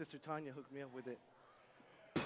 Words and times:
Sister 0.00 0.16
Tanya 0.16 0.50
hooked 0.52 0.72
me 0.72 0.80
up 0.80 0.88
with 0.94 1.08
it. 1.08 1.18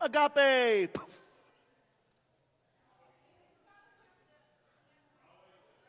Agape. 0.00 0.96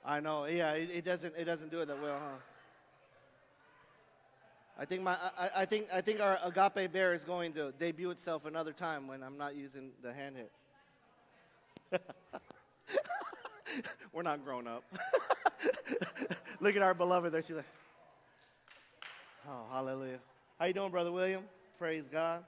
I 0.05 0.20
know. 0.20 0.43
Yeah, 0.43 0.73
it, 0.73 0.89
it, 0.93 1.05
doesn't. 1.05 1.34
It 1.38 1.45
doesn't 1.45 1.71
do 1.71 1.79
it 1.79 1.85
that 1.85 2.02
well, 2.02 2.20
huh? 2.20 2.36
I 4.77 4.83
think 4.83 5.03
my. 5.03 5.13
I, 5.39 5.49
I, 5.55 5.66
think. 5.66 5.88
I 5.94 6.02
think 6.02 6.20
our 6.20 6.38
agape 6.44 6.91
bear 6.91 7.13
is 7.13 7.23
going 7.23 7.53
to 7.53 7.72
debut 7.80 8.09
itself 8.09 8.45
another 8.45 8.73
time 8.73 9.08
when 9.08 9.23
I'm 9.23 9.38
not 9.38 9.55
using 9.55 9.94
the 10.03 10.11
hand 10.11 10.36
hit. 10.36 12.02
We're 14.13 14.23
not 14.23 14.43
grown 14.43 14.67
up. 14.67 14.84
Look 16.59 16.75
at 16.75 16.81
our 16.81 16.93
beloved 16.93 17.31
there. 17.31 17.41
She's 17.41 17.55
like, 17.55 17.66
oh, 19.47 19.66
hallelujah. 19.71 20.20
How 20.59 20.66
you 20.66 20.73
doing, 20.73 20.91
Brother 20.91 21.11
William? 21.11 21.43
Praise 21.77 22.03
God. 22.11 22.43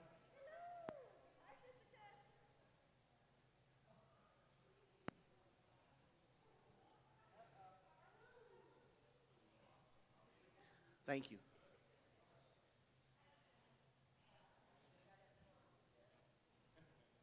Thank 11.05 11.31
you. 11.31 11.37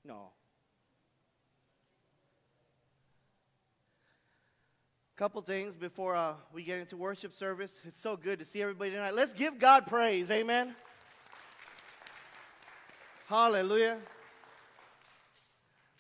No. 0.07 0.34
Couple 5.17 5.41
things 5.43 5.77
before 5.77 6.17
uh, 6.17 6.34
we 6.53 6.65
get 6.65 6.81
into 6.81 6.97
worship 6.97 7.33
service. 7.37 7.81
It's 7.87 8.01
so 8.01 8.17
good 8.17 8.41
to 8.41 8.45
see 8.45 8.61
everybody 8.61 8.91
tonight. 8.91 9.15
Let's 9.15 9.33
give 9.33 9.61
God 9.61 9.87
praise. 9.87 10.29
Amen. 10.29 10.75
Hallelujah. 13.29 13.98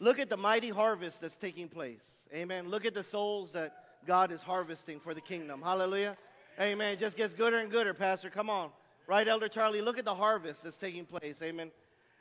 Look 0.00 0.18
at 0.18 0.28
the 0.28 0.36
mighty 0.36 0.70
harvest 0.70 1.20
that's 1.20 1.36
taking 1.36 1.68
place. 1.68 2.02
Amen. 2.34 2.68
Look 2.68 2.84
at 2.84 2.92
the 2.92 3.04
souls 3.04 3.52
that 3.52 3.84
God 4.04 4.32
is 4.32 4.42
harvesting 4.42 4.98
for 4.98 5.14
the 5.14 5.20
kingdom. 5.20 5.62
Hallelujah. 5.62 6.16
Amen. 6.60 6.94
It 6.94 6.98
just 6.98 7.16
gets 7.16 7.34
gooder 7.34 7.58
and 7.58 7.70
gooder, 7.70 7.94
Pastor. 7.94 8.30
Come 8.30 8.50
on. 8.50 8.70
Right, 9.06 9.28
Elder 9.28 9.46
Charlie? 9.46 9.80
Look 9.80 9.96
at 9.96 10.04
the 10.04 10.14
harvest 10.16 10.64
that's 10.64 10.76
taking 10.76 11.04
place. 11.04 11.40
Amen. 11.40 11.70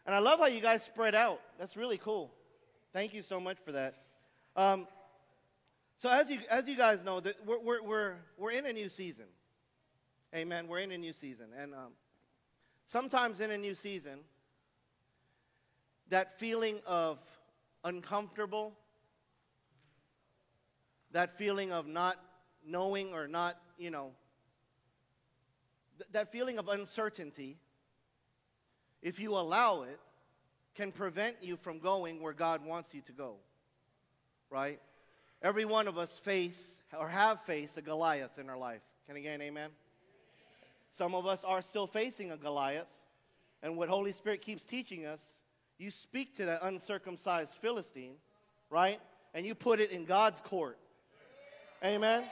And 0.05 0.13
I 0.13 0.19
love 0.19 0.37
how 0.37 0.45
you 0.45 0.61
guys 0.61 0.83
spread 0.83 1.15
out. 1.15 1.41
That's 1.57 1.75
really 1.75 1.97
cool. 1.97 2.29
Thank 2.93 3.15
you 3.15 3.23
so 3.23 3.39
much 3.39 3.57
for 3.57 3.71
that. 3.71 3.95
Um, 4.55 4.85
so 5.97 6.09
as 6.09 6.29
you, 6.29 6.39
as 6.49 6.67
you 6.67 6.75
guys 6.75 7.03
know, 7.03 7.19
that 7.19 7.35
we're, 7.45 7.59
we're, 7.59 7.83
we're, 7.83 8.13
we're 8.37 8.51
in 8.51 8.65
a 8.65 8.73
new 8.73 8.89
season. 8.89 9.25
Amen. 10.35 10.67
We're 10.67 10.79
in 10.79 10.91
a 10.91 10.97
new 10.97 11.13
season. 11.13 11.47
And 11.57 11.73
um, 11.73 11.93
sometimes 12.87 13.39
in 13.39 13.51
a 13.51 13.57
new 13.57 13.75
season, 13.75 14.19
that 16.09 16.39
feeling 16.39 16.79
of 16.85 17.19
uncomfortable, 17.83 18.73
that 21.11 21.31
feeling 21.31 21.71
of 21.71 21.87
not 21.87 22.17
knowing 22.65 23.13
or 23.13 23.27
not, 23.27 23.57
you 23.77 23.91
know, 23.91 24.11
th- 25.97 26.09
that 26.11 26.31
feeling 26.31 26.57
of 26.57 26.67
uncertainty, 26.67 27.57
if 29.01 29.19
you 29.19 29.35
allow 29.35 29.83
it, 29.83 29.99
can 30.75 30.91
prevent 30.91 31.37
you 31.41 31.55
from 31.55 31.77
going 31.77 32.21
where 32.21 32.33
God 32.33 32.65
wants 32.65 32.93
you 32.95 33.01
to 33.01 33.11
go. 33.11 33.35
Right? 34.49 34.79
Every 35.43 35.65
one 35.65 35.89
of 35.89 35.97
us 35.97 36.15
face 36.15 36.79
or 36.97 37.09
have 37.09 37.41
faced 37.41 37.77
a 37.77 37.81
Goliath 37.81 38.39
in 38.39 38.49
our 38.49 38.57
life. 38.57 38.81
Can 39.05 39.17
i 39.17 39.19
again, 39.19 39.41
amen? 39.41 39.69
Some 40.91 41.13
of 41.13 41.25
us 41.25 41.43
are 41.43 41.61
still 41.61 41.85
facing 41.85 42.31
a 42.31 42.37
Goliath. 42.37 42.87
And 43.61 43.75
what 43.75 43.89
Holy 43.89 44.13
Spirit 44.13 44.41
keeps 44.41 44.63
teaching 44.63 45.05
us, 45.05 45.21
you 45.77 45.91
speak 45.91 46.37
to 46.37 46.45
that 46.45 46.59
uncircumcised 46.63 47.55
Philistine, 47.55 48.15
right? 48.69 49.01
And 49.33 49.45
you 49.45 49.53
put 49.53 49.81
it 49.81 49.91
in 49.91 50.05
God's 50.05 50.39
court. 50.39 50.77
Amen? 51.83 52.23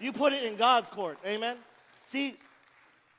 You 0.00 0.12
put 0.12 0.32
it 0.32 0.42
in 0.42 0.56
God's 0.56 0.90
court. 0.90 1.18
Amen? 1.24 1.56
See, 2.08 2.36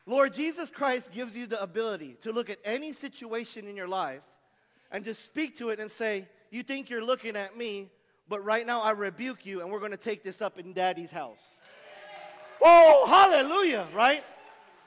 Lord 0.05 0.33
Jesus 0.33 0.69
Christ 0.69 1.13
gives 1.13 1.35
you 1.35 1.45
the 1.45 1.61
ability 1.61 2.17
to 2.21 2.33
look 2.33 2.49
at 2.49 2.57
any 2.65 2.91
situation 2.91 3.67
in 3.67 3.77
your 3.77 3.87
life 3.87 4.23
and 4.91 5.05
to 5.05 5.13
speak 5.13 5.57
to 5.59 5.69
it 5.69 5.79
and 5.79 5.89
say, 5.89 6.27
You 6.51 6.63
think 6.63 6.89
you're 6.89 7.05
looking 7.05 7.37
at 7.37 7.55
me, 7.55 7.89
but 8.29 8.43
right 8.45 8.65
now 8.65 8.81
I 8.81 8.91
rebuke 8.91 9.45
you 9.45 9.61
and 9.61 9.71
we're 9.71 9.79
going 9.79 9.91
to 9.91 9.97
take 9.97 10.23
this 10.23 10.41
up 10.41 10.57
in 10.57 10.73
daddy's 10.73 11.11
house. 11.11 11.43
Oh, 12.61 13.05
hallelujah, 13.07 13.87
right? 13.95 14.23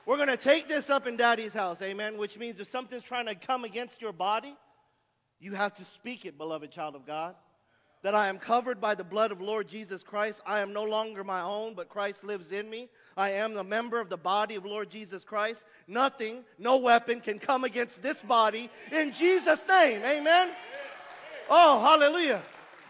We're 0.07 0.17
going 0.17 0.29
to 0.29 0.37
take 0.37 0.69
this 0.69 0.89
up 0.89 1.07
in 1.07 1.17
daddy's 1.17 1.55
house, 1.55 1.83
amen, 1.83 2.17
which 2.17 2.39
means 2.39 2.61
if 2.61 2.69
something's 2.69 3.05
trying 3.05 3.27
to 3.27 3.35
come 3.35 3.65
against 3.65 4.01
your 4.01 4.13
body, 4.13 4.55
you 5.41 5.55
have 5.55 5.75
to 5.75 5.85
speak 5.85 6.25
it, 6.25 6.39
beloved 6.39 6.71
child 6.71 6.95
of 6.95 7.05
God 7.05 7.35
that 8.03 8.15
I 8.17 8.29
am 8.29 8.39
covered 8.39 8.81
by 8.81 8.95
the 8.95 9.05
blood 9.05 9.31
of 9.31 9.41
Lord 9.41 9.69
Jesus 9.69 10.03
Christ. 10.03 10.41
I 10.45 10.61
am 10.61 10.73
no 10.73 10.85
longer 10.85 11.23
my 11.23 11.41
own, 11.41 11.75
but 11.75 11.89
Christ 11.89 12.25
lives 12.25 12.53
in 12.53 12.69
me. 12.69 12.89
I 13.17 13.31
am 13.31 13.55
the 13.55 13.63
member 13.63 14.01
of 14.01 14.11
the 14.11 14.17
body 14.17 14.57
of 14.57 14.65
Lord 14.65 14.91
Jesus 14.91 15.25
Christ. 15.25 15.65
Nothing, 15.87 16.45
no 16.59 16.79
weapon 16.79 17.21
can 17.21 17.39
come 17.39 17.63
against 17.63 18.03
this 18.03 18.19
body 18.21 18.71
in 18.91 19.13
Jesus' 19.13 19.65
name. 19.69 20.03
Amen. 20.05 20.51
Oh, 21.49 21.81
hallelujah. 21.81 22.43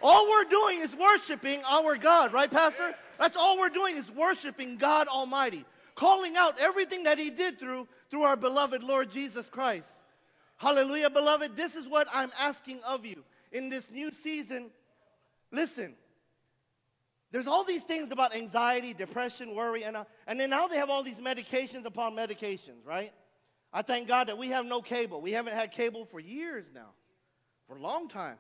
All 0.03 0.29
we're 0.29 0.45
doing 0.45 0.81
is 0.81 0.97
worshiping 0.97 1.63
our 1.65 1.97
God, 1.97 2.33
right, 2.33 2.51
Pastor? 2.51 2.95
That's 3.19 3.37
all 3.37 3.59
we're 3.59 3.69
doing 3.69 3.97
is 3.97 4.11
worshiping 4.11 4.77
God 4.77 5.07
Almighty, 5.09 5.65
calling 5.95 6.37
out 6.37 6.59
everything 6.61 7.05
that 7.05 7.19
He 7.19 7.31
did 7.31 7.59
through 7.59 7.87
through 8.11 8.23
our 8.23 8.37
beloved 8.37 8.83
Lord 8.83 9.11
Jesus 9.11 9.49
Christ. 9.49 9.91
Hallelujah, 10.57 11.11
beloved. 11.11 11.57
This 11.57 11.77
is 11.77 11.89
what 11.89 12.09
I'm 12.13 12.31
asking 12.39 12.81
of 12.87 13.07
you 13.07 13.25
in 13.53 13.69
this 13.69 13.91
new 13.91 14.13
season 14.13 14.71
Listen, 15.53 15.95
there's 17.31 17.47
all 17.47 17.63
these 17.63 17.85
things 17.85 18.11
about 18.11 18.35
anxiety, 18.35 18.95
depression, 18.95 19.55
worry, 19.55 19.85
and, 19.85 19.97
uh, 19.97 20.05
and 20.27 20.41
then 20.41 20.51
now 20.51 20.67
they 20.67 20.79
have 20.79 20.91
all 20.91 21.03
these 21.03 21.21
medications 21.21 21.85
upon 21.85 22.15
medications, 22.15 22.85
right? 22.87 23.13
I 23.73 23.83
thank 23.83 24.09
God 24.09 24.29
that 24.29 24.39
we 24.39 24.49
have 24.49 24.65
no 24.65 24.81
cable. 24.81 25.21
We 25.21 25.33
haven't 25.33 25.55
had 25.55 25.71
cable 25.71 26.07
for 26.07 26.21
years 26.21 26.67
now, 26.75 26.91
for 27.69 27.77
a 27.77 27.81
long 27.81 28.09
time. 28.09 28.37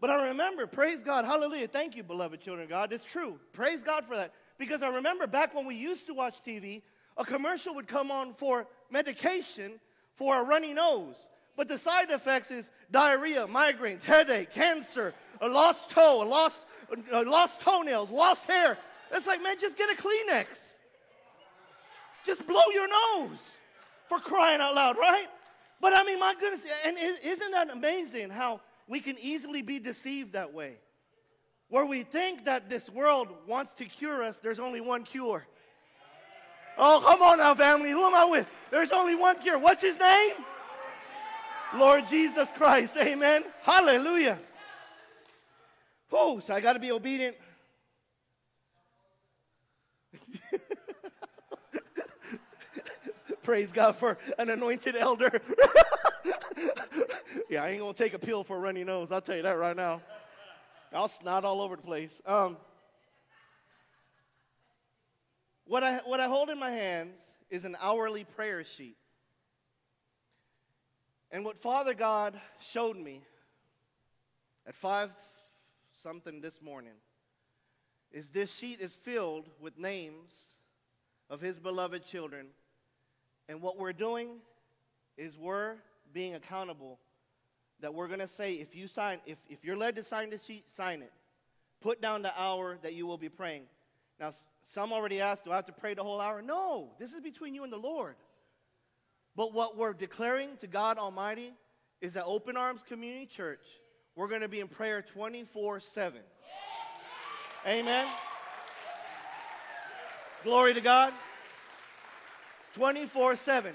But 0.00 0.10
I 0.10 0.28
remember, 0.28 0.66
praise 0.66 1.02
God, 1.02 1.24
hallelujah, 1.24 1.66
thank 1.66 1.96
you, 1.96 2.02
beloved 2.02 2.40
children 2.40 2.64
of 2.64 2.70
God. 2.70 2.92
It's 2.92 3.04
true. 3.04 3.38
Praise 3.52 3.82
God 3.82 4.04
for 4.04 4.16
that. 4.16 4.32
Because 4.56 4.82
I 4.82 4.88
remember 4.88 5.26
back 5.26 5.54
when 5.54 5.66
we 5.66 5.74
used 5.74 6.06
to 6.06 6.14
watch 6.14 6.42
TV, 6.46 6.82
a 7.16 7.24
commercial 7.24 7.74
would 7.74 7.88
come 7.88 8.10
on 8.10 8.34
for 8.34 8.66
medication 8.90 9.80
for 10.14 10.40
a 10.40 10.44
runny 10.44 10.72
nose. 10.72 11.16
But 11.56 11.66
the 11.66 11.78
side 11.78 12.10
effects 12.10 12.52
is 12.52 12.70
diarrhea, 12.92 13.46
migraines, 13.48 14.04
headache, 14.04 14.52
cancer, 14.52 15.14
a 15.40 15.48
lost 15.48 15.90
toe, 15.90 16.22
a 16.22 16.26
lost, 16.26 16.66
a 17.12 17.22
lost 17.22 17.60
toenails, 17.60 18.10
lost 18.10 18.46
hair. 18.46 18.78
It's 19.12 19.26
like, 19.26 19.42
man, 19.42 19.56
just 19.60 19.76
get 19.76 19.90
a 19.90 20.00
Kleenex. 20.00 20.46
Just 22.24 22.46
blow 22.46 22.62
your 22.72 22.88
nose 22.88 23.52
for 24.06 24.20
crying 24.20 24.60
out 24.60 24.74
loud, 24.74 24.96
right? 24.96 25.26
But 25.80 25.92
I 25.92 26.04
mean, 26.04 26.20
my 26.20 26.34
goodness, 26.38 26.62
and 26.86 26.96
isn't 27.24 27.50
that 27.50 27.70
amazing 27.70 28.30
how 28.30 28.60
we 28.88 29.00
can 29.00 29.16
easily 29.20 29.62
be 29.62 29.78
deceived 29.78 30.32
that 30.32 30.52
way? 30.52 30.78
Where 31.68 31.84
we 31.84 32.02
think 32.02 32.46
that 32.46 32.70
this 32.70 32.88
world 32.88 33.28
wants 33.46 33.74
to 33.74 33.84
cure 33.84 34.22
us, 34.22 34.38
there's 34.42 34.58
only 34.58 34.80
one 34.80 35.04
cure. 35.04 35.46
Oh, 36.78 37.02
come 37.04 37.20
on 37.22 37.38
now, 37.38 37.54
family. 37.54 37.90
Who 37.90 38.04
am 38.04 38.14
I 38.14 38.24
with? 38.24 38.46
There's 38.70 38.92
only 38.92 39.14
one 39.14 39.38
cure. 39.38 39.58
What's 39.58 39.82
his 39.82 39.98
name? 39.98 40.32
Lord 41.74 42.08
Jesus 42.08 42.48
Christ. 42.56 42.96
Amen. 42.96 43.44
Hallelujah. 43.62 44.38
Oh, 46.10 46.40
so 46.40 46.54
I 46.54 46.60
got 46.60 46.72
to 46.72 46.78
be 46.78 46.90
obedient. 46.90 47.36
Praise 53.42 53.72
God 53.72 53.96
for 53.96 54.16
an 54.38 54.48
anointed 54.48 54.96
elder. 54.96 55.30
yeah, 57.50 57.64
I 57.64 57.70
ain't 57.70 57.96
to 57.96 58.02
take 58.02 58.14
a 58.14 58.18
pill 58.18 58.44
for 58.44 58.56
a 58.56 58.60
runny 58.60 58.84
nose. 58.84 59.12
I'll 59.12 59.20
tell 59.20 59.36
you 59.36 59.42
that 59.42 59.58
right 59.58 59.76
now. 59.76 60.00
I'll 60.92 61.08
snot 61.08 61.44
all 61.44 61.60
over 61.60 61.76
the 61.76 61.82
place. 61.82 62.20
Um, 62.24 62.56
what, 65.64 65.82
I, 65.82 65.98
what 65.98 66.20
I 66.20 66.26
hold 66.26 66.48
in 66.48 66.58
my 66.58 66.70
hands 66.70 67.20
is 67.50 67.64
an 67.64 67.76
hourly 67.80 68.24
prayer 68.24 68.64
sheet. 68.64 68.96
And 71.30 71.44
what 71.44 71.58
Father 71.58 71.92
God 71.92 72.40
showed 72.60 72.96
me 72.96 73.20
at 74.66 74.74
five 74.74 75.12
something 75.96 76.40
this 76.40 76.62
morning 76.62 76.94
is 78.12 78.30
this 78.30 78.54
sheet 78.54 78.80
is 78.80 78.96
filled 78.96 79.46
with 79.60 79.78
names 79.78 80.32
of 81.28 81.40
his 81.40 81.58
beloved 81.58 82.06
children. 82.06 82.46
And 83.48 83.60
what 83.60 83.76
we're 83.76 83.92
doing 83.92 84.28
is 85.18 85.36
we're 85.36 85.76
being 86.12 86.34
accountable 86.34 86.98
that 87.80 87.94
we're 87.94 88.08
going 88.08 88.20
to 88.20 88.28
say 88.28 88.54
if 88.54 88.74
you 88.74 88.88
sign 88.88 89.18
if, 89.26 89.38
if 89.48 89.64
you're 89.64 89.76
led 89.76 89.96
to 89.96 90.02
sign 90.02 90.30
this 90.30 90.44
sheet 90.44 90.64
sign 90.74 91.02
it 91.02 91.12
put 91.80 92.00
down 92.00 92.22
the 92.22 92.32
hour 92.40 92.78
that 92.82 92.94
you 92.94 93.06
will 93.06 93.18
be 93.18 93.28
praying 93.28 93.62
Now, 94.20 94.32
some 94.62 94.92
already 94.92 95.20
asked, 95.20 95.44
do 95.44 95.52
I 95.52 95.56
have 95.56 95.66
to 95.66 95.72
pray 95.72 95.94
the 95.94 96.02
whole 96.02 96.20
hour? 96.20 96.42
No, 96.42 96.90
this 96.98 97.12
is 97.12 97.20
between 97.20 97.54
you 97.54 97.64
and 97.64 97.72
the 97.72 97.78
Lord. 97.78 98.16
But 99.36 99.54
what 99.54 99.76
we're 99.76 99.92
declaring 99.92 100.56
to 100.58 100.66
God 100.66 100.98
Almighty 100.98 101.52
is 102.00 102.14
that 102.14 102.24
Open 102.24 102.56
Arms 102.56 102.82
Community 102.82 103.26
Church, 103.26 103.64
we're 104.16 104.28
going 104.28 104.40
to 104.40 104.48
be 104.48 104.60
in 104.60 104.68
prayer 104.68 105.00
24 105.00 105.80
7. 105.80 106.20
Amen. 107.66 108.06
Glory 110.42 110.74
to 110.74 110.80
God. 110.80 111.12
24 112.74 113.36
7. 113.36 113.74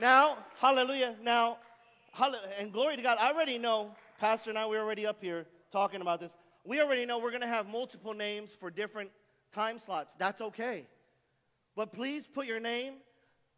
Now, 0.00 0.36
hallelujah. 0.58 1.16
Now, 1.22 1.58
and 2.58 2.72
glory 2.72 2.96
to 2.96 3.02
God. 3.02 3.18
I 3.20 3.32
already 3.32 3.58
know, 3.58 3.94
Pastor 4.18 4.50
and 4.50 4.58
I, 4.58 4.66
we're 4.66 4.80
already 4.80 5.06
up 5.06 5.22
here 5.22 5.46
talking 5.70 6.00
about 6.00 6.20
this. 6.20 6.32
We 6.64 6.80
already 6.80 7.06
know 7.06 7.18
we're 7.18 7.30
going 7.30 7.42
to 7.42 7.46
have 7.46 7.68
multiple 7.68 8.14
names 8.14 8.50
for 8.58 8.70
different 8.70 9.10
time 9.52 9.78
slots. 9.78 10.14
That's 10.18 10.40
okay. 10.40 10.86
But 11.76 11.92
please 11.92 12.26
put 12.26 12.46
your 12.46 12.60
name, 12.60 12.94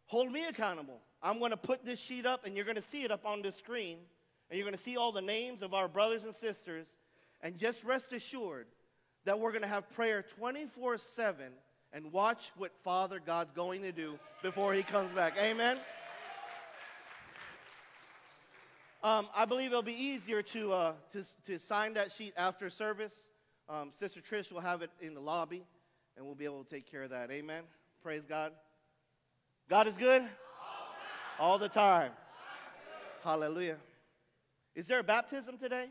hold 0.05 0.31
me 0.31 0.45
accountable. 0.45 0.99
I'm 1.23 1.39
going 1.39 1.51
to 1.51 1.57
put 1.57 1.85
this 1.85 1.99
sheet 1.99 2.25
up, 2.25 2.45
and 2.45 2.55
you're 2.55 2.65
going 2.65 2.75
to 2.75 2.81
see 2.81 3.03
it 3.03 3.11
up 3.11 3.25
on 3.25 3.41
the 3.41 3.51
screen, 3.51 3.97
and 4.49 4.57
you're 4.57 4.65
going 4.65 4.77
to 4.77 4.81
see 4.81 4.97
all 4.97 5.11
the 5.11 5.21
names 5.21 5.61
of 5.61 5.73
our 5.73 5.87
brothers 5.87 6.23
and 6.23 6.33
sisters. 6.33 6.87
And 7.41 7.57
just 7.57 7.83
rest 7.83 8.13
assured 8.13 8.67
that 9.25 9.39
we're 9.39 9.51
going 9.51 9.63
to 9.63 9.67
have 9.67 9.89
prayer 9.91 10.21
24 10.21 10.99
7 10.99 11.45
and 11.93 12.11
watch 12.11 12.51
what 12.55 12.71
Father 12.83 13.19
God's 13.19 13.51
going 13.51 13.81
to 13.81 13.91
do 13.91 14.17
before 14.41 14.73
He 14.73 14.83
comes 14.83 15.11
back. 15.11 15.35
Amen. 15.39 15.77
Um, 19.03 19.27
I 19.35 19.45
believe 19.45 19.71
it'll 19.71 19.81
be 19.81 19.93
easier 19.93 20.43
to, 20.43 20.73
uh, 20.73 20.93
to, 21.13 21.23
to 21.47 21.57
sign 21.57 21.95
that 21.95 22.11
sheet 22.11 22.33
after 22.37 22.69
service. 22.69 23.13
Um, 23.67 23.89
Sister 23.97 24.21
Trish 24.21 24.51
will 24.51 24.59
have 24.59 24.83
it 24.83 24.91
in 25.01 25.15
the 25.15 25.19
lobby, 25.19 25.63
and 26.15 26.25
we'll 26.25 26.35
be 26.35 26.45
able 26.45 26.63
to 26.63 26.69
take 26.69 26.89
care 26.89 27.01
of 27.01 27.09
that. 27.09 27.31
Amen. 27.31 27.63
Praise 28.03 28.21
God. 28.27 28.51
God 29.67 29.87
is 29.87 29.97
good 29.97 30.21
all 31.39 31.57
the 31.57 31.69
time. 31.69 32.11
Hallelujah. 33.23 33.77
Is 34.75 34.85
there 34.85 34.99
a 34.99 35.03
baptism 35.03 35.57
today? 35.57 35.87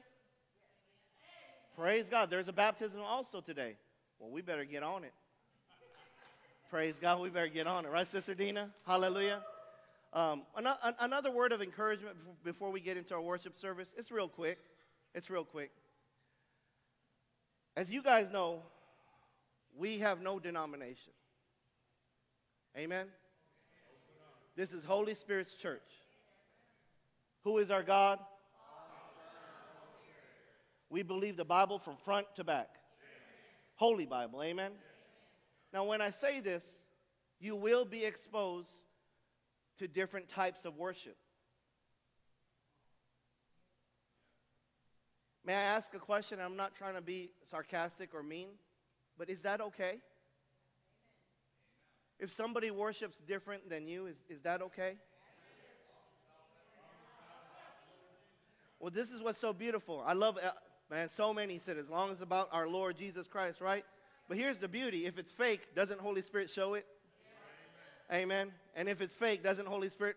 Praise 1.76 2.04
God. 2.08 2.30
There's 2.30 2.48
a 2.48 2.52
baptism 2.52 3.00
also 3.00 3.40
today. 3.40 3.74
Well, 4.20 4.30
we 4.30 4.40
better 4.40 4.64
get 4.64 4.84
on 4.84 5.02
it. 5.02 5.12
Praise 6.70 6.96
God. 7.00 7.20
We 7.20 7.30
better 7.30 7.48
get 7.48 7.66
on 7.66 7.86
it. 7.86 7.88
Right, 7.90 8.06
Sister 8.06 8.34
Dina? 8.34 8.70
Hallelujah. 8.86 9.42
Um, 10.12 10.42
another 11.00 11.30
word 11.30 11.52
of 11.52 11.62
encouragement 11.62 12.16
before 12.42 12.70
we 12.70 12.80
get 12.80 12.96
into 12.96 13.14
our 13.14 13.20
worship 13.20 13.56
service. 13.56 13.88
It's 13.96 14.10
real 14.10 14.28
quick. 14.28 14.58
It's 15.14 15.30
real 15.30 15.44
quick. 15.44 15.70
As 17.76 17.92
you 17.92 18.02
guys 18.02 18.26
know, 18.32 18.62
we 19.76 19.98
have 19.98 20.20
no 20.20 20.40
denomination. 20.40 21.12
Amen? 22.76 23.06
This 24.56 24.72
is 24.72 24.84
Holy 24.84 25.14
Spirit's 25.14 25.54
church. 25.54 25.80
Who 27.44 27.58
is 27.58 27.70
our 27.70 27.82
God? 27.82 28.18
We 30.90 31.04
believe 31.04 31.36
the 31.36 31.44
Bible 31.44 31.78
from 31.78 31.96
front 31.96 32.26
to 32.34 32.42
back. 32.42 32.68
Holy 33.76 34.06
Bible. 34.06 34.42
Amen? 34.42 34.72
Now, 35.72 35.84
when 35.84 36.00
I 36.00 36.10
say 36.10 36.40
this, 36.40 36.64
you 37.38 37.54
will 37.54 37.84
be 37.84 38.04
exposed 38.04 38.72
to 39.80 39.88
different 39.88 40.28
types 40.28 40.66
of 40.66 40.76
worship. 40.76 41.16
May 45.42 45.54
I 45.54 45.62
ask 45.62 45.94
a 45.94 45.98
question? 45.98 46.38
I'm 46.38 46.54
not 46.54 46.74
trying 46.76 46.96
to 46.96 47.00
be 47.00 47.30
sarcastic 47.50 48.14
or 48.14 48.22
mean, 48.22 48.48
but 49.16 49.30
is 49.30 49.40
that 49.40 49.62
okay? 49.62 50.00
If 52.18 52.30
somebody 52.30 52.70
worships 52.70 53.18
different 53.26 53.70
than 53.70 53.88
you, 53.88 54.04
is, 54.04 54.16
is 54.28 54.42
that 54.42 54.60
okay? 54.60 54.96
Well, 58.78 58.90
this 58.90 59.10
is 59.10 59.22
what's 59.22 59.38
so 59.38 59.54
beautiful. 59.54 60.04
I 60.06 60.12
love, 60.12 60.36
uh, 60.36 60.50
man, 60.90 61.08
so 61.08 61.32
many 61.32 61.58
said, 61.58 61.78
as 61.78 61.88
long 61.88 62.12
as 62.12 62.20
about 62.20 62.50
our 62.52 62.68
Lord 62.68 62.98
Jesus 62.98 63.26
Christ, 63.26 63.62
right? 63.62 63.84
But 64.28 64.36
here's 64.36 64.58
the 64.58 64.68
beauty 64.68 65.06
if 65.06 65.18
it's 65.18 65.32
fake, 65.32 65.74
doesn't 65.74 66.00
Holy 66.00 66.20
Spirit 66.20 66.50
show 66.50 66.74
it? 66.74 66.84
Amen. 68.12 68.52
And 68.74 68.88
if 68.88 69.00
it's 69.00 69.14
fake, 69.14 69.42
doesn't 69.42 69.66
Holy 69.66 69.88
Spirit? 69.88 70.16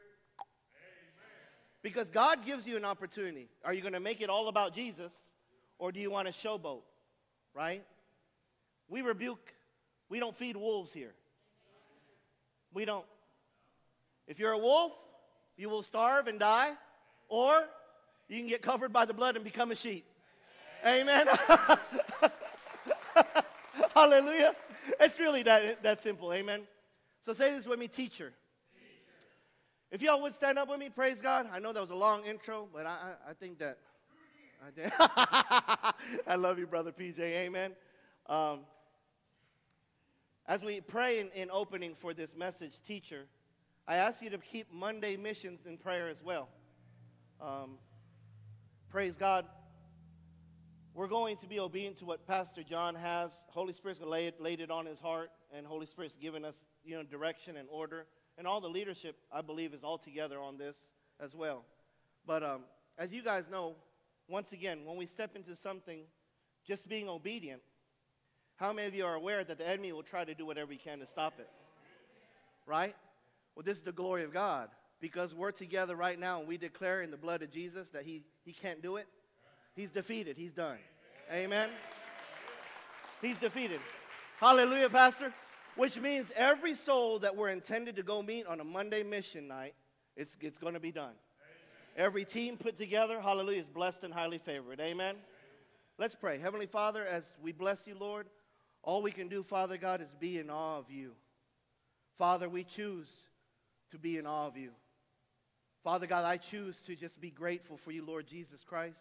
Because 1.81 2.09
God 2.09 2.45
gives 2.45 2.67
you 2.67 2.77
an 2.77 2.85
opportunity. 2.85 3.49
Are 3.63 3.73
you 3.73 3.81
going 3.81 3.93
to 3.93 3.99
make 3.99 4.21
it 4.21 4.29
all 4.29 4.47
about 4.47 4.73
Jesus 4.73 5.11
or 5.77 5.91
do 5.91 5.99
you 5.99 6.09
want 6.09 6.27
to 6.27 6.33
showboat? 6.33 6.81
Right? 7.53 7.83
We 8.87 9.01
rebuke, 9.01 9.53
we 10.09 10.19
don't 10.19 10.35
feed 10.35 10.55
wolves 10.55 10.93
here. 10.93 11.13
We 12.73 12.85
don't. 12.85 13.05
If 14.27 14.39
you're 14.39 14.53
a 14.53 14.57
wolf, 14.57 14.93
you 15.57 15.69
will 15.69 15.83
starve 15.83 16.27
and 16.27 16.39
die, 16.39 16.71
or 17.29 17.63
you 18.27 18.39
can 18.39 18.47
get 18.47 18.61
covered 18.61 18.91
by 18.91 19.05
the 19.05 19.13
blood 19.13 19.35
and 19.35 19.43
become 19.43 19.71
a 19.71 19.75
sheep. 19.75 20.05
Amen. 20.85 21.27
Hallelujah. 23.93 24.55
It's 24.99 25.19
really 25.19 25.43
that, 25.43 25.83
that 25.83 26.01
simple. 26.01 26.33
Amen. 26.33 26.61
So 27.23 27.33
say 27.33 27.55
this 27.55 27.65
with 27.65 27.79
me, 27.79 27.87
teacher. 27.87 28.33
If 29.89 30.01
y'all 30.01 30.21
would 30.21 30.33
stand 30.33 30.59
up 30.59 30.69
with 30.69 30.77
me, 30.77 30.89
praise 30.89 31.21
God. 31.21 31.47
I 31.53 31.59
know 31.59 31.71
that 31.71 31.79
was 31.79 31.89
a 31.89 31.95
long 31.95 32.25
intro, 32.25 32.67
but 32.73 32.85
I, 32.85 32.89
I, 32.89 33.29
I 33.29 33.33
think 33.33 33.59
that 33.59 33.77
I 34.61 34.71
did. 34.75 34.91
I 36.27 36.35
love 36.35 36.59
you, 36.59 36.67
brother 36.67 36.91
PJ. 36.91 37.19
Amen. 37.19 37.71
Um, 38.27 38.59
as 40.47 40.65
we 40.65 40.81
pray 40.81 41.21
in, 41.21 41.29
in 41.29 41.49
opening 41.49 41.95
for 41.95 42.13
this 42.13 42.35
message, 42.35 42.73
teacher, 42.85 43.23
I 43.87 43.95
ask 43.95 44.21
you 44.21 44.29
to 44.31 44.37
keep 44.37 44.67
Monday 44.73 45.15
missions 45.15 45.65
in 45.65 45.77
prayer 45.77 46.09
as 46.09 46.21
well. 46.21 46.49
Um, 47.39 47.77
praise 48.89 49.15
God. 49.15 49.45
We're 50.93 51.07
going 51.07 51.37
to 51.37 51.47
be 51.47 51.61
obedient 51.61 51.99
to 51.99 52.05
what 52.05 52.27
Pastor 52.27 52.63
John 52.63 52.95
has. 52.95 53.31
Holy 53.47 53.71
Spirit's 53.71 54.01
laid, 54.01 54.33
laid 54.39 54.59
it 54.59 54.69
on 54.69 54.85
his 54.85 54.99
heart, 54.99 55.31
and 55.55 55.65
Holy 55.65 55.85
Spirit's 55.85 56.15
given 56.15 56.43
us 56.43 56.55
you 56.83 56.95
know, 56.95 57.03
direction 57.03 57.57
and 57.57 57.67
order. 57.71 58.05
And 58.37 58.47
all 58.47 58.61
the 58.61 58.69
leadership, 58.69 59.15
I 59.31 59.41
believe, 59.41 59.73
is 59.73 59.83
all 59.83 59.97
together 59.97 60.39
on 60.39 60.57
this 60.57 60.75
as 61.19 61.35
well. 61.35 61.65
But 62.25 62.43
um, 62.43 62.61
as 62.97 63.13
you 63.13 63.21
guys 63.21 63.45
know, 63.51 63.75
once 64.27 64.53
again, 64.53 64.85
when 64.85 64.97
we 64.97 65.05
step 65.05 65.35
into 65.35 65.55
something, 65.55 66.01
just 66.65 66.89
being 66.89 67.07
obedient, 67.07 67.61
how 68.55 68.73
many 68.73 68.87
of 68.87 68.95
you 68.95 69.05
are 69.05 69.15
aware 69.15 69.43
that 69.43 69.57
the 69.57 69.67
enemy 69.67 69.91
will 69.91 70.03
try 70.03 70.23
to 70.23 70.33
do 70.33 70.45
whatever 70.45 70.71
he 70.71 70.77
can 70.77 70.99
to 70.99 71.05
stop 71.05 71.33
it? 71.39 71.49
Right? 72.65 72.95
Well, 73.55 73.63
this 73.63 73.77
is 73.77 73.83
the 73.83 73.91
glory 73.91 74.23
of 74.23 74.33
God. 74.33 74.69
Because 74.99 75.35
we're 75.35 75.51
together 75.51 75.97
right 75.97 76.17
now 76.17 76.39
and 76.39 76.47
we 76.47 76.57
declare 76.57 77.01
in 77.01 77.11
the 77.11 77.17
blood 77.17 77.41
of 77.41 77.51
Jesus 77.51 77.89
that 77.89 78.03
he, 78.03 78.23
he 78.45 78.53
can't 78.53 78.81
do 78.81 78.95
it. 78.95 79.05
He's 79.75 79.89
defeated. 79.89 80.37
He's 80.37 80.53
done. 80.53 80.77
Amen. 81.31 81.69
He's 83.21 83.35
defeated. 83.37 83.81
Hallelujah, 84.39 84.89
Pastor 84.89 85.33
which 85.75 85.99
means 85.99 86.31
every 86.35 86.75
soul 86.75 87.19
that 87.19 87.35
we're 87.35 87.49
intended 87.49 87.95
to 87.95 88.03
go 88.03 88.21
meet 88.21 88.45
on 88.45 88.59
a 88.59 88.63
Monday 88.63 89.03
mission 89.03 89.47
night, 89.47 89.73
it's, 90.15 90.35
it's 90.41 90.57
going 90.57 90.75
to 90.75 90.79
be 90.79 90.91
done. 90.91 91.05
Amen. 91.05 92.05
Every 92.05 92.25
team 92.25 92.57
put 92.57 92.77
together, 92.77 93.19
hallelujah, 93.19 93.61
is 93.61 93.67
blessed 93.67 94.03
and 94.03 94.13
highly 94.13 94.37
favored. 94.37 94.79
Amen? 94.79 94.91
Amen? 94.91 95.15
Let's 95.97 96.15
pray. 96.15 96.37
Heavenly 96.37 96.65
Father, 96.65 97.05
as 97.05 97.23
we 97.41 97.51
bless 97.51 97.87
you, 97.87 97.95
Lord, 97.99 98.27
all 98.83 99.01
we 99.01 99.11
can 99.11 99.27
do, 99.27 99.41
Father 99.41 99.77
God, 99.77 100.01
is 100.01 100.07
be 100.19 100.37
in 100.37 100.49
awe 100.49 100.77
of 100.77 100.91
you. 100.91 101.13
Father, 102.17 102.47
we 102.47 102.63
choose 102.63 103.09
to 103.91 103.97
be 103.97 104.17
in 104.17 104.27
awe 104.27 104.47
of 104.47 104.57
you. 104.57 104.71
Father 105.83 106.05
God, 106.05 106.25
I 106.25 106.37
choose 106.37 106.81
to 106.83 106.95
just 106.95 107.19
be 107.19 107.31
grateful 107.31 107.77
for 107.77 107.91
you, 107.91 108.05
Lord 108.05 108.27
Jesus 108.27 108.63
Christ, 108.63 108.99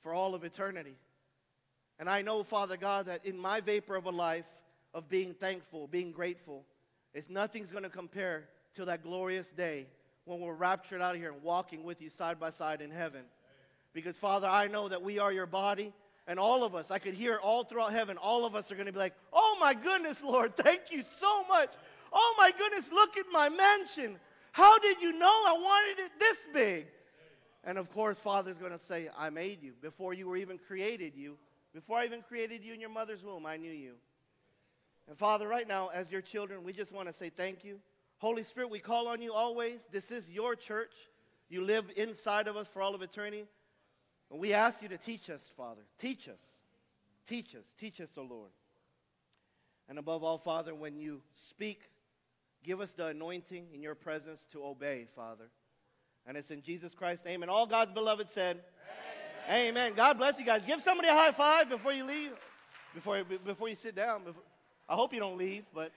for 0.00 0.12
all 0.12 0.34
of 0.34 0.44
eternity. 0.44 0.96
And 1.98 2.08
I 2.08 2.22
know, 2.22 2.42
Father 2.42 2.76
God, 2.76 3.06
that 3.06 3.24
in 3.24 3.38
my 3.38 3.60
vapor 3.60 3.96
of 3.96 4.06
a 4.06 4.10
life, 4.10 4.46
of 4.98 5.08
being 5.08 5.32
thankful, 5.32 5.86
being 5.86 6.12
grateful, 6.12 6.64
is 7.14 7.30
nothing's 7.30 7.70
going 7.70 7.84
to 7.84 7.90
compare 7.90 8.48
to 8.74 8.84
that 8.84 9.02
glorious 9.02 9.50
day 9.50 9.86
when 10.24 10.40
we're 10.40 10.54
raptured 10.54 11.00
out 11.00 11.14
of 11.14 11.20
here 11.20 11.32
and 11.32 11.42
walking 11.42 11.84
with 11.84 12.02
you 12.02 12.10
side 12.10 12.38
by 12.38 12.50
side 12.50 12.82
in 12.82 12.90
heaven. 12.90 13.22
Because, 13.94 14.18
Father, 14.18 14.48
I 14.48 14.68
know 14.68 14.88
that 14.88 15.02
we 15.02 15.18
are 15.18 15.32
your 15.32 15.46
body, 15.46 15.92
and 16.26 16.38
all 16.38 16.64
of 16.64 16.74
us, 16.74 16.90
I 16.90 16.98
could 16.98 17.14
hear 17.14 17.38
all 17.38 17.64
throughout 17.64 17.92
heaven, 17.92 18.18
all 18.18 18.44
of 18.44 18.54
us 18.54 18.70
are 18.70 18.74
going 18.74 18.86
to 18.86 18.92
be 18.92 18.98
like, 18.98 19.14
oh 19.32 19.56
my 19.58 19.72
goodness, 19.72 20.22
Lord, 20.22 20.56
thank 20.56 20.90
you 20.90 21.02
so 21.02 21.44
much. 21.48 21.70
Oh 22.12 22.34
my 22.36 22.50
goodness, 22.58 22.90
look 22.92 23.16
at 23.16 23.26
my 23.32 23.48
mansion. 23.48 24.18
How 24.52 24.78
did 24.78 25.00
you 25.00 25.18
know 25.18 25.26
I 25.26 25.52
wanted 25.52 26.04
it 26.04 26.10
this 26.18 26.38
big? 26.52 26.86
And 27.64 27.78
of 27.78 27.90
course, 27.92 28.18
Father's 28.18 28.58
going 28.58 28.72
to 28.72 28.78
say, 28.78 29.08
I 29.16 29.30
made 29.30 29.62
you. 29.62 29.72
Before 29.80 30.12
you 30.12 30.26
were 30.26 30.36
even 30.36 30.58
created 30.58 31.14
you, 31.14 31.38
before 31.72 31.98
I 31.98 32.04
even 32.04 32.22
created 32.22 32.64
you 32.64 32.74
in 32.74 32.80
your 32.80 32.90
mother's 32.90 33.22
womb, 33.22 33.46
I 33.46 33.56
knew 33.56 33.72
you. 33.72 33.94
And 35.08 35.16
Father, 35.16 35.48
right 35.48 35.66
now, 35.66 35.88
as 35.92 36.12
your 36.12 36.20
children, 36.20 36.62
we 36.62 36.72
just 36.72 36.92
want 36.92 37.08
to 37.08 37.14
say 37.14 37.30
thank 37.30 37.64
you. 37.64 37.80
Holy 38.18 38.42
Spirit, 38.42 38.70
we 38.70 38.78
call 38.78 39.08
on 39.08 39.22
you 39.22 39.32
always. 39.32 39.80
This 39.90 40.10
is 40.10 40.28
your 40.28 40.54
church. 40.54 40.92
You 41.48 41.64
live 41.64 41.86
inside 41.96 42.46
of 42.46 42.56
us 42.56 42.68
for 42.68 42.82
all 42.82 42.94
of 42.94 43.00
eternity. 43.00 43.46
And 44.30 44.38
we 44.38 44.52
ask 44.52 44.82
you 44.82 44.88
to 44.88 44.98
teach 44.98 45.30
us, 45.30 45.48
Father. 45.56 45.80
Teach 45.98 46.28
us. 46.28 46.40
Teach 47.26 47.54
us. 47.54 47.72
Teach 47.78 48.00
us, 48.02 48.10
O 48.18 48.22
oh 48.22 48.26
Lord. 48.28 48.50
And 49.88 49.98
above 49.98 50.22
all, 50.22 50.36
Father, 50.36 50.74
when 50.74 50.98
you 50.98 51.22
speak, 51.32 51.90
give 52.62 52.80
us 52.80 52.92
the 52.92 53.06
anointing 53.06 53.68
in 53.72 53.82
your 53.82 53.94
presence 53.94 54.46
to 54.52 54.62
obey, 54.62 55.06
Father. 55.16 55.48
And 56.26 56.36
it's 56.36 56.50
in 56.50 56.60
Jesus 56.60 56.94
Christ's 56.94 57.24
name. 57.24 57.40
And 57.40 57.50
all 57.50 57.66
God's 57.66 57.92
beloved 57.92 58.28
said, 58.28 58.60
Amen. 59.48 59.68
Amen. 59.68 59.92
God 59.96 60.18
bless 60.18 60.38
you 60.38 60.44
guys. 60.44 60.60
Give 60.66 60.82
somebody 60.82 61.08
a 61.08 61.14
high 61.14 61.32
five 61.32 61.70
before 61.70 61.92
you 61.92 62.04
leave, 62.04 62.32
before, 62.94 63.24
before 63.24 63.70
you 63.70 63.74
sit 63.74 63.94
down. 63.94 64.24
Before, 64.24 64.42
I 64.88 64.94
hope 64.94 65.12
you 65.12 65.20
don't 65.20 65.36
leave, 65.36 65.64
but, 65.74 65.92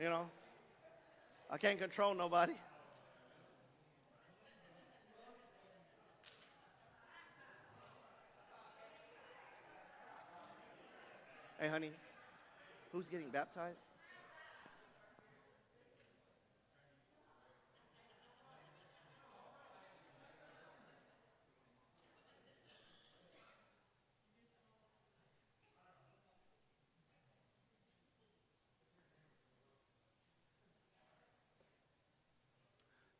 you 0.00 0.08
know, 0.08 0.28
I 1.48 1.56
can't 1.58 1.78
control 1.78 2.12
nobody. 2.12 2.54
Hey, 11.60 11.68
honey, 11.68 11.90
who's 12.92 13.06
getting 13.08 13.28
baptized? 13.30 13.78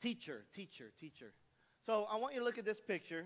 Teacher, 0.04 0.44
teacher, 0.54 0.92
teacher. 1.00 1.32
So 1.87 2.06
I 2.12 2.16
want 2.16 2.34
you 2.34 2.40
to 2.40 2.44
look 2.44 2.58
at 2.58 2.66
this 2.66 2.78
picture. 2.78 3.25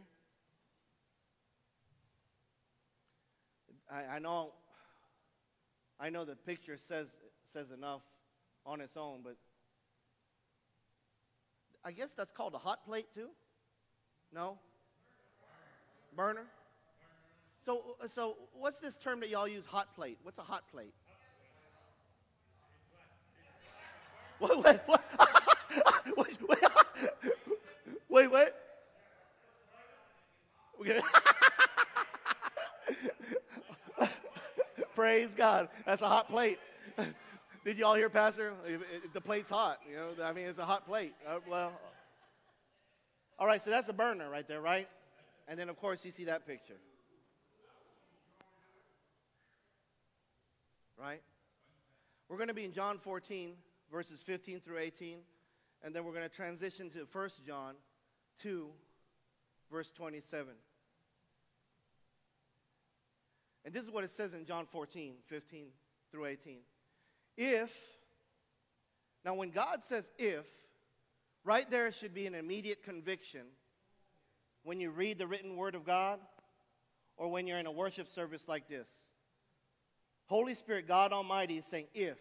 I, 3.91 4.15
I 4.15 4.19
know 4.21 4.53
I 5.99 6.11
know 6.11 6.25
the 6.25 6.37
picture 6.37 6.77
says, 6.77 7.09
says 7.53 7.73
enough 7.73 8.03
on 8.65 8.81
its 8.81 8.97
own, 8.97 9.23
but 9.25 9.35
I 11.85 11.91
guess 11.91 12.15
that's 12.15 12.31
called 12.31 12.55
a 12.55 12.59
hot 12.59 12.85
plate 12.85 13.07
too? 13.13 13.31
No? 14.33 14.61
Burner? 16.15 16.45
So, 17.67 17.97
so 18.07 18.37
what's 18.53 18.79
this 18.79 18.97
term 18.97 19.19
that 19.19 19.31
y'all 19.31 19.49
use, 19.49 19.67
hot 19.67 19.97
plate? 19.97 20.19
What's 20.23 20.39
a 20.39 20.43
hot 20.43 20.63
plate? 20.71 20.95
Wait, 24.39 24.65
wait, 24.65 24.79
wait. 24.87 24.99
wait, 26.19 26.39
wait. 26.49 26.59
wait, 28.09 28.31
wait. 28.31 28.49
Okay. 30.81 31.01
Praise 34.95 35.29
God. 35.37 35.69
That's 35.87 36.03
a 36.03 36.09
hot 36.09 36.29
plate. 36.29 36.59
Did 37.65 37.79
you 37.79 37.85
all 37.85 37.95
hear, 37.95 38.09
Pastor? 38.09 38.53
The 39.13 39.21
plate's 39.21 39.51
hot. 39.51 39.79
You 39.89 39.97
know, 39.97 40.09
I 40.25 40.33
mean, 40.33 40.47
it's 40.47 40.59
a 40.59 40.65
hot 40.65 40.87
plate. 40.87 41.15
Uh, 41.27 41.39
well, 41.49 41.73
all 43.39 43.47
right. 43.47 43.63
So 43.63 43.71
that's 43.71 43.89
a 43.89 43.93
burner 43.93 44.29
right 44.31 44.47
there, 44.47 44.61
right? 44.61 44.89
And 45.47 45.59
then, 45.59 45.69
of 45.69 45.79
course, 45.79 46.05
you 46.05 46.11
see 46.11 46.25
that 46.25 46.47
picture, 46.47 46.77
right? 51.01 51.23
We're 52.29 52.37
going 52.37 52.49
to 52.49 52.55
be 52.55 52.65
in 52.65 52.73
John 52.73 52.99
14, 52.99 53.53
verses 53.91 54.21
15 54.21 54.61
through 54.61 54.79
18, 54.79 55.19
and 55.83 55.95
then 55.95 56.05
we're 56.05 56.13
going 56.13 56.29
to 56.29 56.35
transition 56.35 56.91
to 56.91 57.07
1 57.11 57.31
John 57.47 57.75
2, 58.43 58.69
verse 59.71 59.91
27. 59.91 60.49
And 63.65 63.75
this 63.75 63.83
is 63.83 63.91
what 63.91 64.05
it 64.05 64.11
says 64.11 64.33
in 64.33 64.45
John 64.45 64.67
14, 64.67 65.15
15 65.27 65.67
through 66.11 66.27
18. 66.27 66.59
If, 67.37 67.77
now 69.25 69.35
when 69.35 69.51
God 69.51 69.83
says 69.83 70.09
if, 70.19 70.47
right 71.45 71.69
there 71.71 71.93
should 71.93 72.15
be 72.15 72.27
an 72.27 72.35
immediate 72.35 72.83
conviction 72.83 73.43
when 74.63 74.81
you 74.81 74.91
read 74.91 75.19
the 75.19 75.27
written 75.27 75.57
word 75.57 75.75
of 75.75 75.85
God 75.85 76.19
or 77.17 77.31
when 77.31 77.47
you're 77.47 77.59
in 77.59 77.67
a 77.67 77.73
worship 77.73 78.09
service 78.09 78.49
like 78.49 78.69
this. 78.69 78.89
Holy 80.27 80.55
Spirit, 80.55 80.87
God 80.87 81.13
Almighty 81.13 81.59
is 81.59 81.65
saying 81.65 81.87
if, 81.95 82.19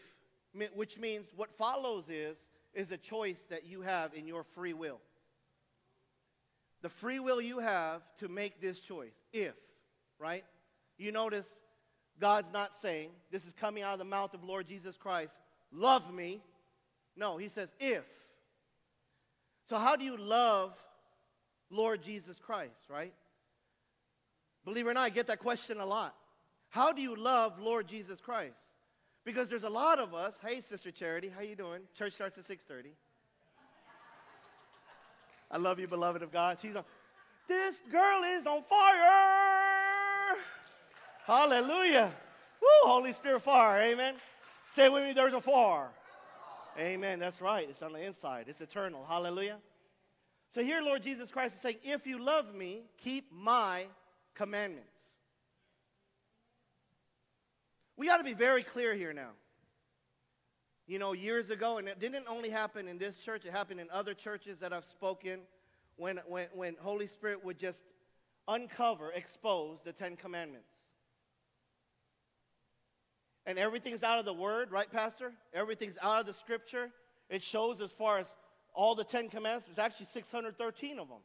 which 0.74 0.98
means 0.98 1.28
what 1.36 1.58
follows 1.58 2.06
is, 2.10 2.38
is 2.78 2.92
a 2.92 2.98
choice 2.98 3.44
that 3.50 3.66
you 3.66 3.82
have 3.82 4.14
in 4.14 4.28
your 4.28 4.44
free 4.44 4.74
will. 4.74 5.00
The 6.84 6.90
free 6.90 7.20
will 7.20 7.42
you 7.42 7.58
have 7.58 8.04
to 8.18 8.28
make 8.28 8.62
this 8.62 8.80
choice, 8.80 9.16
if, 9.34 9.56
right? 10.20 10.46
You 11.00 11.12
notice 11.12 11.48
God's 12.22 12.54
not 12.54 12.76
saying, 12.76 13.10
this 13.32 13.48
is 13.48 13.54
coming 13.54 13.82
out 13.82 13.94
of 13.94 14.00
the 14.00 14.06
mouth 14.06 14.36
of 14.36 14.44
Lord 14.44 14.68
Jesus 14.68 14.96
Christ, 14.96 15.36
love 15.72 16.14
me. 16.14 16.40
No, 17.16 17.38
he 17.38 17.48
says, 17.48 17.70
if. 17.80 18.06
So, 19.66 19.78
how 19.78 19.96
do 19.96 20.06
you 20.06 20.16
love 20.16 20.80
Lord 21.72 22.04
Jesus 22.04 22.38
Christ, 22.40 22.86
right? 22.90 23.14
Believe 24.66 24.86
it 24.86 24.92
or 24.92 24.94
not, 24.94 25.02
I 25.02 25.10
get 25.10 25.28
that 25.28 25.40
question 25.40 25.80
a 25.80 25.86
lot. 25.86 26.16
How 26.70 26.94
do 26.94 27.02
you 27.02 27.16
love 27.16 27.60
Lord 27.60 27.88
Jesus 27.88 28.22
Christ? 28.22 28.54
Because 29.28 29.50
there's 29.50 29.64
a 29.64 29.70
lot 29.70 30.00
of 30.00 30.14
us. 30.14 30.38
Hey, 30.42 30.62
Sister 30.62 30.90
Charity, 30.90 31.28
how 31.28 31.42
you 31.42 31.58
doing? 31.58 31.82
Church 31.98 32.14
starts 32.14 32.38
at 32.38 32.46
6:30. 32.46 32.94
I 35.52 35.58
love 35.58 35.80
you, 35.80 35.88
beloved 35.90 36.24
of 36.24 36.32
God. 36.32 36.58
She's 36.62 36.78
on. 36.78 36.86
This 37.46 37.82
girl 37.92 38.24
is 38.24 38.46
on 38.48 38.64
fire. 38.64 40.38
Hallelujah. 41.26 42.14
Woo, 42.62 42.90
Holy 42.90 43.12
Spirit 43.12 43.42
fire. 43.42 43.82
Amen. 43.82 44.16
Say 44.72 44.88
with 44.88 45.04
me, 45.06 45.12
there's 45.12 45.34
a 45.34 45.42
fire. 45.42 45.90
Amen. 46.80 47.20
That's 47.20 47.42
right. 47.42 47.70
It's 47.70 47.82
on 47.82 47.92
the 47.92 48.02
inside. 48.02 48.46
It's 48.48 48.62
eternal. 48.62 49.06
Hallelujah. 49.10 49.58
So 50.52 50.64
here, 50.64 50.82
Lord 50.82 51.04
Jesus 51.04 51.32
Christ 51.32 51.56
is 51.56 51.60
saying, 51.60 51.80
if 51.84 52.08
you 52.08 52.24
love 52.24 52.56
me, 52.56 52.84
keep 52.98 53.30
my 53.34 53.88
commandments. 54.36 54.97
We 57.98 58.08
got 58.08 58.18
to 58.18 58.24
be 58.24 58.34
very 58.34 58.64
clear 58.64 58.94
here 58.94 59.12
now. 59.12 59.32
You 60.86 61.00
know, 61.00 61.14
years 61.14 61.50
ago, 61.50 61.80
and 61.80 61.88
it 61.88 62.00
didn't 62.00 62.26
only 62.30 62.50
happen 62.50 62.88
in 62.88 62.98
this 62.98 63.18
church, 63.18 63.44
it 63.44 63.52
happened 63.52 63.82
in 63.82 63.90
other 63.92 64.14
churches 64.14 64.60
that 64.60 64.72
I've 64.72 64.86
spoken 64.86 65.42
when, 65.98 66.22
when, 66.28 66.48
when 66.54 66.76
Holy 66.80 67.08
Spirit 67.08 67.44
would 67.44 67.60
just 67.60 67.84
uncover, 68.48 69.12
expose 69.12 69.82
the 69.84 69.92
Ten 69.92 70.16
Commandments 70.16 70.70
and 73.48 73.58
everything's 73.58 74.04
out 74.04 74.20
of 74.20 74.26
the 74.26 74.34
Word, 74.34 74.72
right, 74.72 74.92
Pastor? 74.92 75.32
Everything's 75.54 75.98
out 76.04 76.20
of 76.20 76.26
the 76.26 76.34
Scripture. 76.34 76.92
It 77.30 77.42
shows 77.42 77.80
as 77.80 77.94
far 77.94 78.20
as 78.20 78.28
all 78.74 78.94
the 78.94 79.06
Ten 79.06 79.30
Commandments, 79.30 79.68
there's 79.68 79.84
actually 79.84 80.08
613 80.08 81.00
of 81.00 81.08
them. 81.08 81.18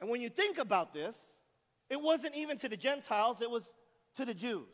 And 0.00 0.08
when 0.10 0.22
you 0.22 0.30
think 0.30 0.58
about 0.58 0.94
this, 0.94 1.16
it 1.90 2.00
wasn't 2.00 2.34
even 2.34 2.56
to 2.58 2.68
the 2.68 2.78
Gentiles, 2.78 3.42
it 3.42 3.50
was 3.50 3.70
to 4.16 4.24
the 4.24 4.34
Jews. 4.34 4.68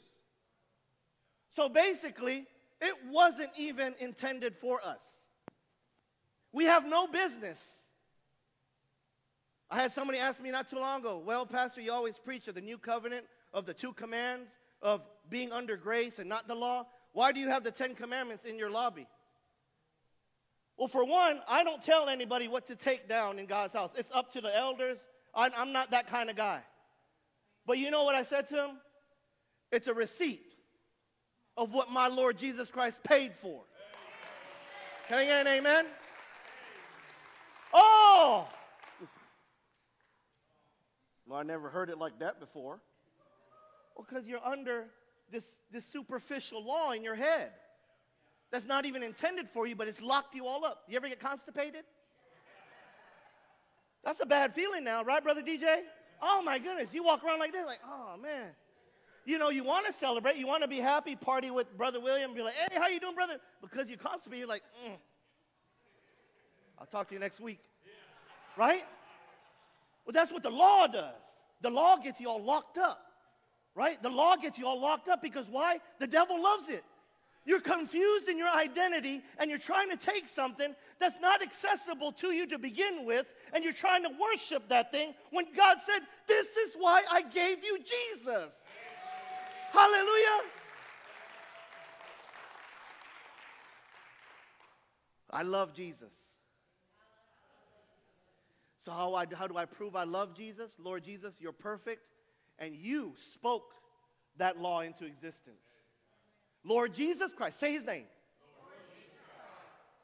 So 1.51 1.69
basically, 1.69 2.47
it 2.81 2.95
wasn't 3.11 3.51
even 3.59 3.95
intended 3.99 4.57
for 4.57 4.81
us. 4.85 5.01
We 6.53 6.65
have 6.65 6.87
no 6.87 7.07
business. 7.07 7.75
I 9.71 9.81
had 9.81 9.93
somebody 9.93 10.19
ask 10.19 10.43
me 10.43 10.51
not 10.51 10.69
too 10.69 10.77
long 10.79 11.01
ago, 11.01 11.23
well, 11.25 11.45
Pastor, 11.45 11.81
you 11.81 11.93
always 11.93 12.19
preach 12.19 12.49
of 12.49 12.55
the 12.55 12.61
new 12.61 12.79
covenant 12.79 13.27
of 13.53 13.67
the 13.67 13.75
two 13.75 13.93
commands 13.93 14.49
of 14.81 15.07
being 15.29 15.53
under 15.53 15.77
grace 15.77 16.19
and 16.19 16.29
not 16.29 16.49
the 16.49 16.55
law? 16.55 16.87
Why 17.13 17.33
do 17.33 17.41
you 17.41 17.49
have 17.49 17.65
the 17.65 17.71
Ten 17.71 17.95
Commandments 17.95 18.45
in 18.45 18.59
your 18.59 18.71
lobby? 18.71 19.07
Well, 20.77 20.89
for 20.89 21.05
one, 21.05 21.41
I 21.49 21.65
don't 21.65 21.83
tell 21.83 22.09
anybody 22.09 22.47
what 22.47 22.67
to 22.69 22.77
take 22.77 23.09
down 23.09 23.39
in 23.39 23.47
God's 23.47 23.75
house. 23.75 23.91
It's 23.97 24.11
up 24.15 24.33
to 24.35 24.41
the 24.41 24.57
elders. 24.57 24.99
I'm, 25.35 25.51
I'm 25.57 25.73
not 25.73 25.91
that 25.91 26.07
kind 26.07 26.31
of 26.31 26.37
guy. 26.37 26.61
But 27.67 27.79
you 27.79 27.91
know 27.91 28.05
what 28.05 28.15
I 28.15 28.23
said 28.23 28.49
to 28.49 28.55
him? 28.55 28.71
It's 29.71 29.89
a 29.89 29.95
receipt 29.95 30.55
of 31.57 31.75
what 31.75 31.91
my 31.91 32.09
Lord 32.09 32.39
Jesus 32.39 32.71
Christ 32.71 33.03
paid 33.03 33.33
for. 33.33 33.63
Can 35.09 35.19
I 35.19 35.25
get 35.25 35.47
an 35.47 35.53
amen? 35.59 35.87
Oh! 37.73 38.49
Well, 41.27 41.39
I 41.39 41.43
never 41.43 41.69
heard 41.69 41.91
it 41.91 41.99
like 41.99 42.21
that 42.21 42.41
before. 42.41 42.81
Well, 43.95 44.07
because 44.09 44.27
you're 44.27 44.45
under 44.45 44.87
this, 45.31 45.45
this 45.71 45.85
superficial 45.85 46.65
law 46.65 46.93
in 46.93 47.03
your 47.03 47.15
head 47.15 47.51
that's 48.51 48.67
not 48.67 48.87
even 48.87 49.03
intended 49.03 49.49
for 49.49 49.67
you, 49.67 49.77
but 49.77 49.89
it's 49.89 50.01
locked 50.01 50.35
you 50.35 50.47
all 50.47 50.65
up. 50.65 50.85
You 50.89 50.97
ever 50.97 51.09
get 51.09 51.21
constipated? 51.21 51.85
That's 54.05 54.21
a 54.21 54.27
bad 54.27 54.55
feeling 54.55 54.85
now, 54.85 55.05
right, 55.05 55.23
Brother 55.23 55.43
DJ? 55.43 55.81
Oh 56.23 56.41
my 56.43 56.59
goodness, 56.59 56.95
you 56.95 57.05
walk 57.05 57.23
around 57.25 57.41
like 57.41 57.53
this, 57.53 57.67
like, 57.67 57.81
oh 57.87 58.17
man. 58.17 58.49
You 59.29 59.39
know, 59.39 59.51
you 59.51 59.63
want 59.63 59.87
to 59.87 59.93
celebrate, 59.93 60.37
you 60.37 60.47
want 60.47 60.63
to 60.63 60.69
be 60.69 60.79
happy, 60.79 61.15
party 61.15 61.51
with 61.51 61.77
Brother 61.77 62.01
William, 62.01 62.33
be 62.33 62.43
like, 62.43 62.55
hey, 62.55 62.79
how 62.79 62.89
you 62.89 62.99
doing, 62.99 63.15
brother? 63.15 63.39
Because 63.61 63.87
you're 63.87 63.99
constipated, 63.99 64.39
you're 64.39 64.49
like, 64.49 64.63
mm. 64.87 64.97
I'll 66.79 66.87
talk 66.87 67.09
to 67.09 67.15
you 67.15 67.21
next 67.21 67.39
week. 67.39 67.59
Right? 68.57 68.85
Well, 70.07 70.13
that's 70.15 70.33
what 70.33 70.43
the 70.43 70.51
law 70.51 70.87
does. 70.87 71.21
The 71.61 71.69
law 71.71 71.97
gets 71.97 72.21
you 72.21 72.29
all 72.29 72.43
locked 72.43 72.79
up 72.79 73.09
right? 73.79 74.03
The 74.03 74.11
law 74.11 74.35
gets 74.35 74.59
you 74.59 74.67
all 74.67 74.81
locked 74.81 75.09
up 75.09 75.23
because 75.23 75.47
why? 75.49 75.79
The 76.01 76.09
devil 76.09 76.43
loves 76.43 76.69
it. 76.69 76.83
You're 77.47 77.61
confused 77.61 78.29
in 78.29 78.37
your 78.37 78.51
identity 78.51 79.23
and 79.39 79.49
you're 79.49 79.61
trying 79.61 79.89
to 79.91 79.97
take 79.97 80.27
something 80.27 80.75
that's 80.99 81.21
not 81.21 81.43
accessible 81.43 82.11
to 82.13 82.27
you 82.33 82.47
to 82.49 82.59
begin 82.59 83.07
with, 83.07 83.25
and 83.55 83.63
you're 83.63 83.73
trying 83.73 84.03
to 84.03 84.11
worship 84.21 84.69
that 84.69 84.91
thing 84.91 85.15
when 85.31 85.47
God 85.57 85.79
said, 85.87 86.01
This 86.27 86.49
is 86.57 86.75
why 86.77 87.05
I 87.11 87.23
gave 87.23 87.65
you 87.65 87.79
Jesus. 87.79 88.53
Hallelujah. 89.73 90.51
I 95.31 95.43
love 95.43 95.75
Jesus. 95.75 96.13
So, 98.81 98.93
how, 98.93 99.15
I, 99.15 99.27
how 99.35 99.47
do 99.47 99.57
I 99.57 99.67
prove 99.67 99.95
I 99.97 100.05
love 100.05 100.35
Jesus? 100.35 100.75
Lord 100.79 101.05
Jesus, 101.05 101.35
you're 101.41 101.53
perfect, 101.53 102.03
and 102.59 102.75
you 102.75 103.13
spoke 103.17 103.75
that 104.39 104.59
law 104.59 104.81
into 104.81 105.05
existence. 105.05 105.61
Lord 106.65 106.95
Jesus 106.95 107.33
Christ, 107.33 107.61
say 107.61 107.73
his 107.73 107.85
name. 107.85 108.07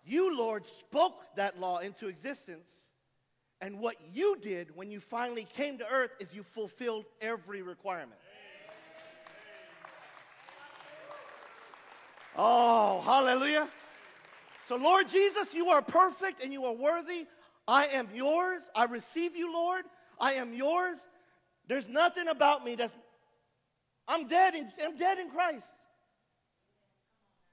You, 0.05 0.37
Lord, 0.37 0.67
spoke 0.67 1.23
that 1.37 1.59
law 1.59 1.79
into 1.79 2.09
existence. 2.09 2.69
And 3.61 3.81
what 3.81 3.97
you 4.13 4.37
did 4.43 4.77
when 4.77 4.91
you 4.91 5.01
finally 5.01 5.45
came 5.45 5.79
to 5.79 5.89
earth 5.89 6.11
is 6.21 6.35
you 6.35 6.43
fulfilled 6.43 7.07
every 7.23 7.63
requirement. 7.63 8.21
Oh, 12.37 13.01
hallelujah. 13.03 13.69
So, 14.67 14.77
Lord 14.77 15.09
Jesus, 15.09 15.55
you 15.55 15.69
are 15.69 15.83
perfect 15.83 16.43
and 16.43 16.53
you 16.53 16.65
are 16.65 16.75
worthy. 16.75 17.27
I 17.69 17.87
am 17.87 18.09
yours. 18.15 18.63
I 18.75 18.85
receive 18.85 19.37
you, 19.37 19.53
Lord. 19.53 19.85
I 20.21 20.33
am 20.33 20.55
yours. 20.55 20.99
There's 21.69 21.89
nothing 21.89 22.29
about 22.29 22.65
me 22.65 22.75
that's 22.75 22.95
I'm 24.07 24.27
dead 24.27 24.55
in, 24.55 24.71
I'm 24.83 24.97
dead 24.97 25.19
in 25.19 25.31
Christ. 25.31 25.67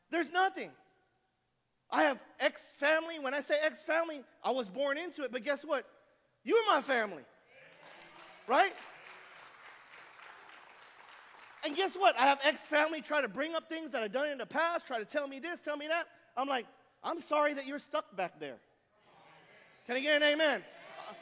There's 0.09 0.31
nothing. 0.31 0.69
I 1.89 2.03
have 2.03 2.21
ex 2.39 2.61
family. 2.75 3.19
When 3.19 3.33
I 3.33 3.41
say 3.41 3.55
ex 3.63 3.83
family, 3.83 4.21
I 4.43 4.51
was 4.51 4.67
born 4.67 4.97
into 4.97 5.23
it, 5.23 5.31
but 5.31 5.43
guess 5.43 5.63
what? 5.63 5.85
You're 6.43 6.65
my 6.67 6.81
family. 6.81 7.23
Right? 8.47 8.73
And 11.63 11.75
guess 11.75 11.95
what? 11.95 12.17
I 12.17 12.25
have 12.25 12.39
ex 12.43 12.59
family 12.61 13.01
try 13.01 13.21
to 13.21 13.27
bring 13.27 13.55
up 13.55 13.69
things 13.69 13.91
that 13.91 14.01
I've 14.01 14.11
done 14.11 14.29
in 14.29 14.37
the 14.37 14.45
past, 14.45 14.87
try 14.87 14.99
to 14.99 15.05
tell 15.05 15.27
me 15.27 15.39
this, 15.39 15.59
tell 15.59 15.77
me 15.77 15.87
that. 15.87 16.07
I'm 16.35 16.47
like, 16.47 16.65
I'm 17.03 17.21
sorry 17.21 17.53
that 17.53 17.67
you're 17.67 17.79
stuck 17.79 18.15
back 18.15 18.39
there. 18.39 18.57
Can 19.85 19.95
I 19.95 19.99
get 19.99 20.21
an 20.21 20.23
amen? 20.23 20.63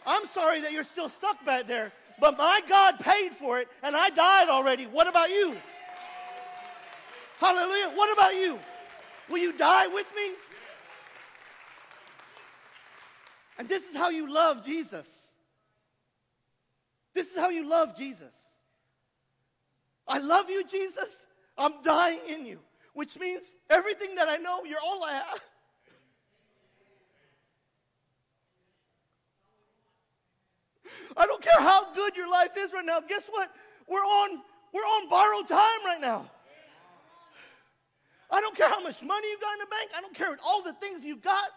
I'm 0.06 0.26
sorry 0.26 0.62
that 0.62 0.72
you're 0.72 0.84
still 0.84 1.10
stuck 1.10 1.44
back 1.46 1.68
there, 1.68 1.92
but 2.20 2.38
my 2.38 2.62
God 2.68 3.00
paid 3.00 3.32
for 3.32 3.60
it 3.60 3.68
and 3.84 3.96
I 3.96 4.10
died 4.10 4.50
already. 4.50 4.86
What 4.86 5.08
about 5.08 5.30
you? 5.30 5.56
Hallelujah. 7.40 7.92
What 7.96 8.14
about 8.14 8.36
you? 8.36 8.60
Will 9.30 9.38
you 9.38 9.58
die 9.58 9.88
with 9.88 10.08
me? 10.16 10.34
And 13.58 13.68
this 13.68 13.90
is 13.90 13.96
how 13.96 14.10
you 14.10 14.32
love 14.34 14.66
Jesus. 14.66 15.28
This 17.14 17.32
is 17.32 17.38
how 17.38 17.50
you 17.50 17.70
love 17.70 17.98
Jesus. 17.98 18.34
I 20.10 20.18
love 20.18 20.50
you, 20.50 20.66
Jesus. 20.66 21.28
I'm 21.58 21.82
dying 21.84 22.20
in 22.28 22.46
you, 22.46 22.60
which 22.94 23.18
means 23.20 23.44
everything 23.70 24.16
that 24.16 24.28
I 24.28 24.38
know, 24.38 24.64
you're 24.66 24.80
all 24.84 25.04
I 25.04 25.12
have. 25.14 25.42
I 31.16 31.26
don't 31.28 31.42
care 31.42 31.60
how 31.60 31.94
good 31.94 32.16
your 32.18 32.30
life 32.30 32.52
is 32.58 32.74
right 32.74 32.86
now. 32.86 33.00
Guess 33.00 33.28
what? 33.30 33.52
We're 33.88 34.00
on 34.00 34.42
we're 34.74 34.82
on 34.82 35.10
borrowed 35.10 35.48
time 35.48 35.86
right 35.86 36.00
now. 36.02 36.30
I 38.32 38.42
don't 38.42 38.56
care 38.56 38.70
how 38.70 38.80
much 38.82 39.02
money 39.02 39.28
you 39.28 39.40
got 39.40 39.54
in 39.54 39.60
the 39.60 39.66
bank. 39.66 39.90
I 39.96 40.02
don't 40.02 40.14
care 40.14 40.38
all 40.46 40.62
the 40.62 40.74
things 40.74 41.04
you 41.04 41.18
got. 41.18 41.50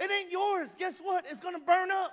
It 0.00 0.10
ain't 0.10 0.30
yours. 0.30 0.68
Guess 0.78 0.94
what? 1.02 1.24
It's 1.30 1.40
going 1.40 1.54
to 1.54 1.60
burn 1.60 1.90
up. 1.90 2.12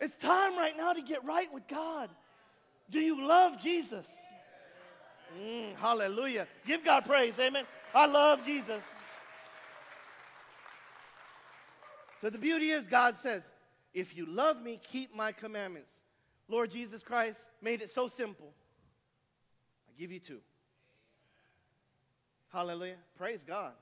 It's 0.00 0.16
time 0.16 0.56
right 0.56 0.76
now 0.76 0.92
to 0.92 1.02
get 1.02 1.24
right 1.24 1.52
with 1.52 1.66
God. 1.68 2.08
Do 2.90 3.00
you 3.00 3.26
love 3.26 3.60
Jesus? 3.60 4.08
Mm, 5.40 5.74
hallelujah. 5.76 6.46
Give 6.66 6.84
God 6.84 7.04
praise. 7.04 7.34
Amen. 7.40 7.64
I 7.94 8.06
love 8.06 8.44
Jesus. 8.44 8.82
So 12.20 12.30
the 12.30 12.38
beauty 12.38 12.68
is, 12.68 12.86
God 12.86 13.16
says, 13.16 13.42
if 13.94 14.16
you 14.16 14.26
love 14.26 14.62
me, 14.62 14.80
keep 14.82 15.14
my 15.14 15.32
commandments. 15.32 15.90
Lord 16.48 16.70
Jesus 16.70 17.02
Christ 17.02 17.38
made 17.60 17.82
it 17.82 17.90
so 17.90 18.08
simple. 18.08 18.52
I 19.88 19.98
give 19.98 20.12
you 20.12 20.20
two. 20.20 20.40
Hallelujah. 22.52 22.96
Praise 23.16 23.40
God. 23.46 23.72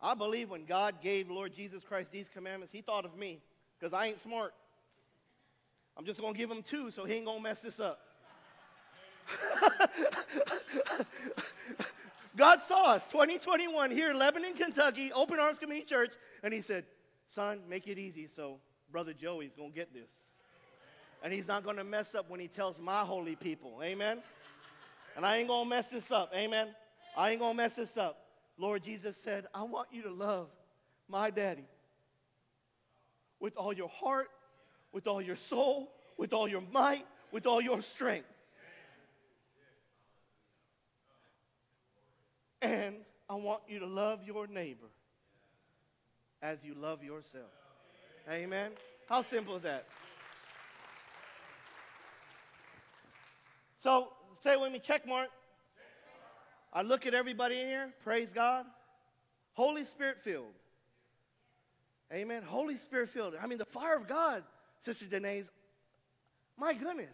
I 0.00 0.14
believe 0.14 0.50
when 0.50 0.64
God 0.64 0.96
gave 1.02 1.30
Lord 1.30 1.52
Jesus 1.52 1.82
Christ 1.82 2.10
these 2.10 2.28
commandments, 2.28 2.72
he 2.72 2.80
thought 2.80 3.04
of 3.04 3.16
me 3.16 3.40
because 3.78 3.92
I 3.92 4.06
ain't 4.06 4.20
smart. 4.20 4.54
I'm 5.96 6.04
just 6.04 6.20
going 6.20 6.32
to 6.32 6.38
give 6.38 6.50
him 6.50 6.62
two 6.62 6.90
so 6.90 7.04
he 7.04 7.14
ain't 7.14 7.26
going 7.26 7.38
to 7.38 7.42
mess 7.42 7.62
this 7.62 7.80
up. 7.80 8.00
God 12.36 12.62
saw 12.62 12.92
us 12.92 13.04
2021 13.04 13.90
here 13.90 14.10
in 14.10 14.18
Lebanon, 14.18 14.54
Kentucky, 14.54 15.12
Open 15.12 15.38
Arms 15.38 15.58
Community 15.58 15.86
Church, 15.86 16.12
and 16.42 16.52
he 16.52 16.60
said, 16.60 16.84
Son, 17.28 17.60
make 17.68 17.86
it 17.86 17.98
easy 17.98 18.26
so 18.26 18.58
Brother 18.90 19.12
Joey's 19.12 19.54
going 19.56 19.70
to 19.70 19.76
get 19.76 19.92
this. 19.92 20.10
And 21.22 21.32
he's 21.32 21.48
not 21.48 21.64
going 21.64 21.76
to 21.76 21.84
mess 21.84 22.14
up 22.14 22.28
when 22.28 22.40
he 22.40 22.48
tells 22.48 22.78
my 22.78 23.00
holy 23.00 23.36
people. 23.36 23.80
Amen? 23.82 24.18
And 25.16 25.24
I 25.24 25.36
ain't 25.38 25.48
going 25.48 25.64
to 25.64 25.70
mess 25.70 25.88
this 25.88 26.10
up. 26.10 26.32
Amen? 26.34 26.68
I 27.16 27.30
ain't 27.30 27.40
going 27.40 27.52
to 27.52 27.56
mess 27.56 27.74
this 27.74 27.96
up. 27.96 28.18
Lord 28.58 28.82
Jesus 28.82 29.16
said, 29.16 29.46
I 29.54 29.62
want 29.62 29.88
you 29.90 30.02
to 30.02 30.12
love 30.12 30.48
my 31.08 31.30
daddy 31.30 31.64
with 33.40 33.56
all 33.56 33.72
your 33.72 33.88
heart, 33.88 34.28
with 34.92 35.06
all 35.06 35.20
your 35.20 35.36
soul, 35.36 35.92
with 36.16 36.32
all 36.32 36.48
your 36.48 36.62
might, 36.72 37.06
with 37.32 37.46
all 37.46 37.60
your 37.60 37.82
strength. 37.82 38.28
And 42.64 42.96
I 43.28 43.34
want 43.34 43.60
you 43.68 43.78
to 43.80 43.86
love 43.86 44.20
your 44.24 44.46
neighbor 44.46 44.86
as 46.40 46.64
you 46.64 46.74
love 46.74 47.04
yourself. 47.04 47.50
Amen. 48.30 48.70
How 49.06 49.20
simple 49.20 49.56
is 49.56 49.62
that? 49.62 49.84
So 53.76 54.08
say 54.42 54.56
with 54.56 54.72
me, 54.72 54.78
check 54.78 55.06
mark. 55.06 55.28
I 56.72 56.80
look 56.80 57.06
at 57.06 57.12
everybody 57.12 57.60
in 57.60 57.66
here, 57.66 57.92
praise 58.02 58.32
God. 58.32 58.64
Holy 59.52 59.84
Spirit 59.84 60.18
filled. 60.18 60.54
Amen. 62.12 62.42
Holy 62.42 62.76
Spirit 62.78 63.10
filled. 63.10 63.34
I 63.40 63.46
mean, 63.46 63.58
the 63.58 63.66
fire 63.66 63.94
of 63.94 64.08
God, 64.08 64.42
Sister 64.80 65.04
Danae's, 65.04 65.44
my 66.56 66.72
goodness. 66.72 67.12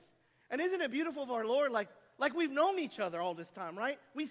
And 0.48 0.60
isn't 0.60 0.80
it 0.80 0.92
beautiful 0.92 1.24
of 1.24 1.30
our 1.32 1.44
Lord? 1.44 1.72
Like, 1.72 1.88
like 2.18 2.36
we've 2.36 2.52
known 2.52 2.78
each 2.78 3.00
other 3.00 3.20
all 3.20 3.34
this 3.34 3.50
time, 3.50 3.76
right? 3.76 3.98
We, 4.14 4.28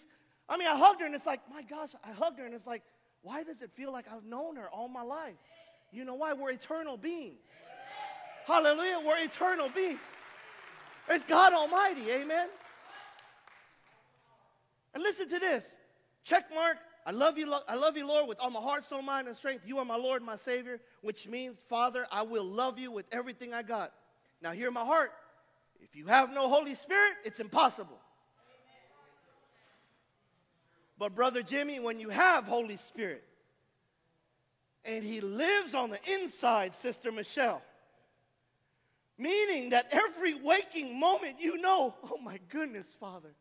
I 0.49 0.57
mean, 0.57 0.67
I 0.67 0.75
hugged 0.75 1.01
her 1.01 1.05
and 1.05 1.13
it's 1.13 1.25
like, 1.25 1.41
my 1.53 1.61
gosh, 1.61 1.89
I 2.03 2.11
hugged 2.11 2.39
her 2.39 2.45
and 2.45 2.55
it's 2.55 2.65
like, 2.65 2.81
why 3.21 3.43
does 3.43 3.61
it 3.61 3.71
feel 3.75 3.91
like 3.91 4.05
I've 4.11 4.25
known 4.25 4.55
her 4.55 4.69
all 4.69 4.87
my 4.87 5.03
life? 5.03 5.35
You 5.91 6.05
know 6.05 6.15
why? 6.15 6.33
We're 6.33 6.51
eternal 6.51 6.97
beings. 6.97 7.39
Hallelujah. 8.45 8.99
We're 9.05 9.19
eternal 9.19 9.69
beings. 9.69 9.99
It's 11.07 11.25
God 11.25 11.53
Almighty. 11.53 12.09
Amen. 12.11 12.47
And 14.93 15.03
listen 15.03 15.29
to 15.29 15.39
this. 15.39 15.63
Check 16.23 16.45
mark. 16.53 16.77
I 17.05 17.11
love 17.11 17.37
you, 17.37 17.51
I 17.67 17.75
love 17.75 17.97
you, 17.97 18.05
Lord, 18.07 18.27
with 18.27 18.39
all 18.39 18.51
my 18.51 18.59
heart, 18.59 18.83
soul, 18.85 19.01
mind, 19.01 19.27
and 19.27 19.35
strength. 19.35 19.63
You 19.65 19.79
are 19.79 19.85
my 19.85 19.95
Lord, 19.95 20.21
my 20.21 20.35
Savior, 20.35 20.79
which 21.01 21.27
means, 21.27 21.63
Father, 21.67 22.05
I 22.11 22.21
will 22.23 22.43
love 22.43 22.77
you 22.77 22.91
with 22.91 23.05
everything 23.11 23.53
I 23.53 23.63
got. 23.63 23.93
Now, 24.41 24.51
hear 24.51 24.69
my 24.69 24.83
heart. 24.83 25.11
If 25.79 25.95
you 25.95 26.05
have 26.07 26.31
no 26.33 26.49
Holy 26.49 26.75
Spirit, 26.75 27.13
it's 27.23 27.39
impossible. 27.39 27.99
But, 30.99 31.15
Brother 31.15 31.41
Jimmy, 31.41 31.79
when 31.79 31.97
you 31.99 32.09
have 32.09 32.43
Holy 32.43 32.75
Spirit 32.75 33.23
and 34.83 35.03
He 35.03 35.21
lives 35.21 35.73
on 35.73 35.89
the 35.89 35.99
inside, 36.19 36.75
Sister 36.75 37.09
Michelle, 37.09 37.61
meaning 39.17 39.69
that 39.69 39.87
every 39.91 40.35
waking 40.35 40.99
moment 40.99 41.37
you 41.39 41.57
know, 41.57 41.95
oh 42.11 42.17
my 42.21 42.37
goodness, 42.49 42.85
Father, 42.99 43.33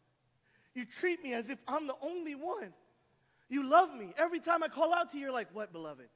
you 0.75 0.85
treat 0.85 1.23
me 1.23 1.35
as 1.35 1.51
if 1.51 1.59
I'm 1.67 1.89
the 1.89 1.97
only 2.01 2.37
one. 2.37 2.73
You 3.49 3.69
love 3.69 3.93
me. 3.93 4.13
Every 4.17 4.39
time 4.39 4.63
I 4.63 4.69
call 4.69 4.95
out 4.95 5.11
to 5.11 5.17
you, 5.17 5.25
you're 5.25 5.33
like, 5.33 5.49
What, 5.53 5.73
beloved? 5.73 6.09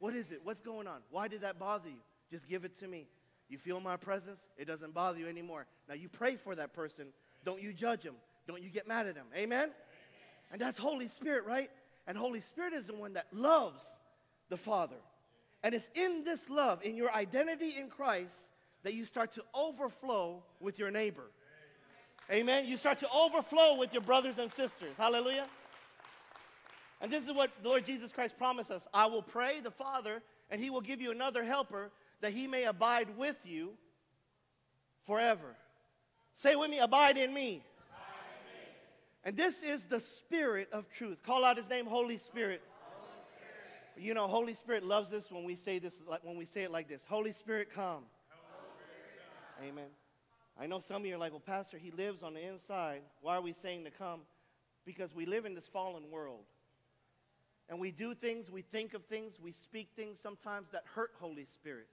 What 0.00 0.14
is 0.14 0.32
it? 0.32 0.40
What's 0.42 0.60
going 0.60 0.88
on? 0.88 1.00
Why 1.10 1.28
did 1.28 1.42
that 1.42 1.58
bother 1.58 1.88
you? 1.88 2.00
Just 2.30 2.48
give 2.48 2.64
it 2.64 2.78
to 2.80 2.88
me. 2.88 3.06
You 3.48 3.58
feel 3.58 3.78
my 3.80 3.96
presence? 3.96 4.40
It 4.56 4.66
doesn't 4.66 4.92
bother 4.92 5.18
you 5.20 5.28
anymore. 5.28 5.66
Now 5.88 5.94
you 5.94 6.08
pray 6.08 6.34
for 6.34 6.56
that 6.56 6.72
person. 6.72 7.06
Don't 7.44 7.62
you 7.62 7.72
judge 7.72 8.02
them. 8.02 8.16
Don't 8.48 8.62
you 8.62 8.70
get 8.70 8.88
mad 8.88 9.06
at 9.06 9.14
them. 9.14 9.26
Amen? 9.36 9.70
And 10.52 10.60
that's 10.60 10.78
Holy 10.78 11.08
Spirit, 11.08 11.44
right? 11.44 11.70
And 12.06 12.16
Holy 12.16 12.40
Spirit 12.40 12.72
is 12.72 12.86
the 12.86 12.94
one 12.94 13.14
that 13.14 13.26
loves 13.32 13.84
the 14.48 14.56
Father. 14.56 14.96
And 15.62 15.74
it's 15.74 15.90
in 15.94 16.22
this 16.24 16.48
love, 16.48 16.82
in 16.84 16.96
your 16.96 17.12
identity 17.12 17.74
in 17.78 17.88
Christ, 17.88 18.48
that 18.84 18.94
you 18.94 19.04
start 19.04 19.32
to 19.32 19.42
overflow 19.54 20.42
with 20.60 20.78
your 20.78 20.90
neighbor. 20.90 21.24
Amen. 22.30 22.66
You 22.66 22.76
start 22.76 23.00
to 23.00 23.08
overflow 23.10 23.76
with 23.78 23.92
your 23.92 24.02
brothers 24.02 24.38
and 24.38 24.50
sisters. 24.50 24.94
Hallelujah. 24.96 25.46
And 27.00 27.10
this 27.10 27.24
is 27.26 27.32
what 27.32 27.50
the 27.62 27.68
Lord 27.68 27.84
Jesus 27.84 28.12
Christ 28.12 28.38
promised 28.38 28.70
us 28.70 28.82
I 28.92 29.06
will 29.06 29.22
pray 29.22 29.60
the 29.60 29.70
Father, 29.70 30.22
and 30.50 30.60
he 30.60 30.70
will 30.70 30.80
give 30.80 31.00
you 31.00 31.10
another 31.10 31.44
helper 31.44 31.90
that 32.20 32.32
he 32.32 32.46
may 32.46 32.64
abide 32.64 33.16
with 33.16 33.38
you 33.44 33.72
forever. 35.04 35.56
Say 36.34 36.54
with 36.54 36.70
me, 36.70 36.78
abide 36.78 37.16
in 37.16 37.32
me. 37.32 37.62
And 39.26 39.36
this 39.36 39.60
is 39.60 39.86
the 39.86 39.98
Spirit 39.98 40.68
of 40.72 40.88
truth. 40.88 41.20
Call 41.24 41.44
out 41.44 41.56
his 41.56 41.68
name, 41.68 41.84
Holy 41.84 42.16
Spirit. 42.16 42.62
Holy 42.78 43.10
Spirit. 43.34 44.06
You 44.06 44.14
know, 44.14 44.28
Holy 44.28 44.54
Spirit 44.54 44.84
loves 44.84 45.10
this 45.10 45.32
when 45.32 45.42
we 45.42 45.56
say 45.56 45.80
this, 45.80 46.00
like 46.06 46.22
when 46.22 46.38
we 46.38 46.44
say 46.44 46.62
it 46.62 46.70
like 46.70 46.86
this. 46.86 47.02
Holy 47.08 47.32
Spirit, 47.32 47.74
come. 47.74 47.84
Holy 47.84 48.04
Spirit, 48.78 49.18
come. 49.58 49.68
Amen. 49.68 49.90
I 50.56 50.66
know 50.66 50.78
some 50.78 51.02
of 51.02 51.06
you 51.06 51.16
are 51.16 51.18
like, 51.18 51.32
well, 51.32 51.42
Pastor, 51.44 51.76
he 51.76 51.90
lives 51.90 52.22
on 52.22 52.34
the 52.34 52.40
inside. 52.40 53.00
Why 53.20 53.34
are 53.34 53.40
we 53.40 53.52
saying 53.52 53.82
to 53.82 53.90
come? 53.90 54.20
Because 54.84 55.12
we 55.12 55.26
live 55.26 55.44
in 55.44 55.56
this 55.56 55.66
fallen 55.66 56.08
world. 56.12 56.44
And 57.68 57.80
we 57.80 57.90
do 57.90 58.14
things, 58.14 58.48
we 58.48 58.62
think 58.62 58.94
of 58.94 59.06
things, 59.06 59.40
we 59.42 59.50
speak 59.50 59.88
things 59.96 60.20
sometimes 60.22 60.68
that 60.70 60.84
hurt 60.94 61.10
Holy 61.18 61.46
Spirit. 61.46 61.88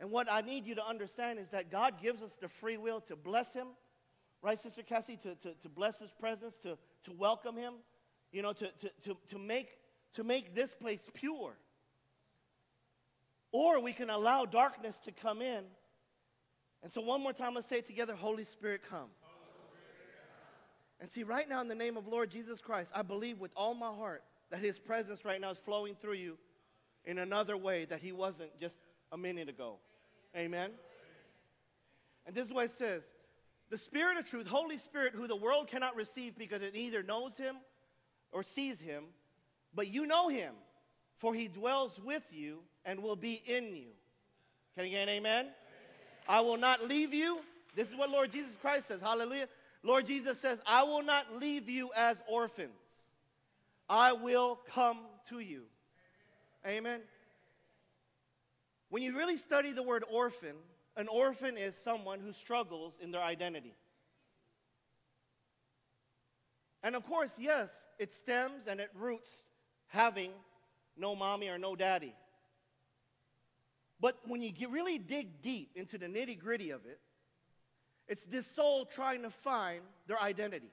And 0.00 0.10
what 0.10 0.26
I 0.32 0.40
need 0.40 0.64
you 0.64 0.74
to 0.76 0.86
understand 0.86 1.38
is 1.38 1.50
that 1.50 1.70
God 1.70 2.00
gives 2.00 2.22
us 2.22 2.34
the 2.40 2.48
free 2.48 2.78
will 2.78 3.02
to 3.02 3.14
bless 3.14 3.52
Him 3.52 3.66
right, 4.42 4.58
Sister 4.58 4.82
Cassie, 4.82 5.16
to, 5.18 5.34
to, 5.36 5.54
to 5.54 5.68
bless 5.68 5.98
his 5.98 6.12
presence, 6.12 6.56
to, 6.62 6.78
to 7.04 7.12
welcome 7.12 7.56
him, 7.56 7.74
you 8.32 8.42
know, 8.42 8.52
to, 8.52 8.66
to, 8.66 8.90
to, 9.02 9.16
to, 9.28 9.38
make, 9.38 9.78
to 10.14 10.24
make 10.24 10.54
this 10.54 10.74
place 10.74 11.02
pure. 11.14 11.56
Or 13.52 13.80
we 13.80 13.92
can 13.92 14.10
allow 14.10 14.44
darkness 14.44 14.98
to 15.04 15.12
come 15.12 15.40
in. 15.40 15.64
And 16.82 16.92
so, 16.92 17.00
one 17.00 17.22
more 17.22 17.32
time, 17.32 17.54
let's 17.54 17.68
say 17.68 17.78
it 17.78 17.86
together 17.86 18.14
Holy 18.14 18.44
Spirit, 18.44 18.82
come. 18.88 19.08
And 21.00 21.10
see, 21.10 21.24
right 21.24 21.48
now, 21.48 21.60
in 21.60 21.68
the 21.68 21.74
name 21.74 21.96
of 21.96 22.06
Lord 22.06 22.30
Jesus 22.30 22.60
Christ, 22.60 22.90
I 22.94 23.02
believe 23.02 23.38
with 23.38 23.52
all 23.54 23.74
my 23.74 23.92
heart 23.92 24.22
that 24.50 24.60
his 24.60 24.78
presence 24.78 25.24
right 25.24 25.40
now 25.40 25.50
is 25.50 25.58
flowing 25.58 25.94
through 25.94 26.14
you 26.14 26.38
in 27.04 27.18
another 27.18 27.56
way 27.56 27.84
that 27.86 28.00
he 28.00 28.12
wasn't 28.12 28.58
just 28.60 28.76
a 29.12 29.18
minute 29.18 29.48
ago. 29.48 29.76
Amen? 30.36 30.70
And 32.26 32.34
this 32.34 32.46
is 32.46 32.52
what 32.52 32.66
it 32.66 32.70
says 32.72 33.02
the 33.70 33.78
Spirit 33.78 34.16
of 34.16 34.26
truth, 34.26 34.46
Holy 34.46 34.78
Spirit, 34.78 35.14
who 35.14 35.26
the 35.26 35.36
world 35.36 35.68
cannot 35.68 35.96
receive 35.96 36.38
because 36.38 36.62
it 36.62 36.74
neither 36.74 37.02
knows 37.02 37.36
him 37.36 37.56
or 38.32 38.42
sees 38.42 38.80
him, 38.80 39.04
but 39.74 39.88
you 39.88 40.06
know 40.06 40.28
him, 40.28 40.54
for 41.16 41.34
he 41.34 41.48
dwells 41.48 42.00
with 42.04 42.24
you 42.30 42.58
and 42.84 43.02
will 43.02 43.16
be 43.16 43.42
in 43.46 43.74
you. 43.74 43.88
Can 44.74 44.84
you 44.84 44.90
get 44.90 45.02
an 45.02 45.08
amen? 45.08 45.40
amen? 45.40 45.52
I 46.28 46.40
will 46.40 46.58
not 46.58 46.86
leave 46.88 47.12
you. 47.12 47.40
This 47.74 47.88
is 47.88 47.96
what 47.96 48.10
Lord 48.10 48.32
Jesus 48.32 48.56
Christ 48.56 48.88
says. 48.88 49.00
Hallelujah. 49.00 49.48
Lord 49.82 50.06
Jesus 50.06 50.40
says, 50.40 50.58
I 50.66 50.82
will 50.82 51.02
not 51.02 51.32
leave 51.34 51.68
you 51.68 51.90
as 51.96 52.22
orphans. 52.28 52.70
I 53.88 54.12
will 54.12 54.58
come 54.74 54.98
to 55.28 55.38
you. 55.38 55.62
Amen. 56.66 57.00
When 58.88 59.02
you 59.02 59.16
really 59.16 59.36
study 59.36 59.72
the 59.72 59.82
word 59.82 60.04
orphan, 60.10 60.56
an 60.96 61.08
orphan 61.08 61.56
is 61.56 61.76
someone 61.76 62.20
who 62.20 62.32
struggles 62.32 62.94
in 63.00 63.10
their 63.10 63.22
identity. 63.22 63.74
And 66.82 66.94
of 66.94 67.04
course, 67.04 67.32
yes, 67.38 67.70
it 67.98 68.14
stems 68.14 68.66
and 68.68 68.80
it 68.80 68.90
roots 68.94 69.42
having 69.88 70.30
no 70.96 71.14
mommy 71.14 71.48
or 71.48 71.58
no 71.58 71.76
daddy. 71.76 72.14
But 74.00 74.18
when 74.26 74.42
you 74.42 74.52
really 74.68 74.98
dig 74.98 75.42
deep 75.42 75.70
into 75.74 75.98
the 75.98 76.06
nitty 76.06 76.38
gritty 76.38 76.70
of 76.70 76.86
it, 76.86 77.00
it's 78.08 78.24
this 78.24 78.46
soul 78.46 78.84
trying 78.84 79.22
to 79.22 79.30
find 79.30 79.80
their 80.06 80.20
identity. 80.20 80.70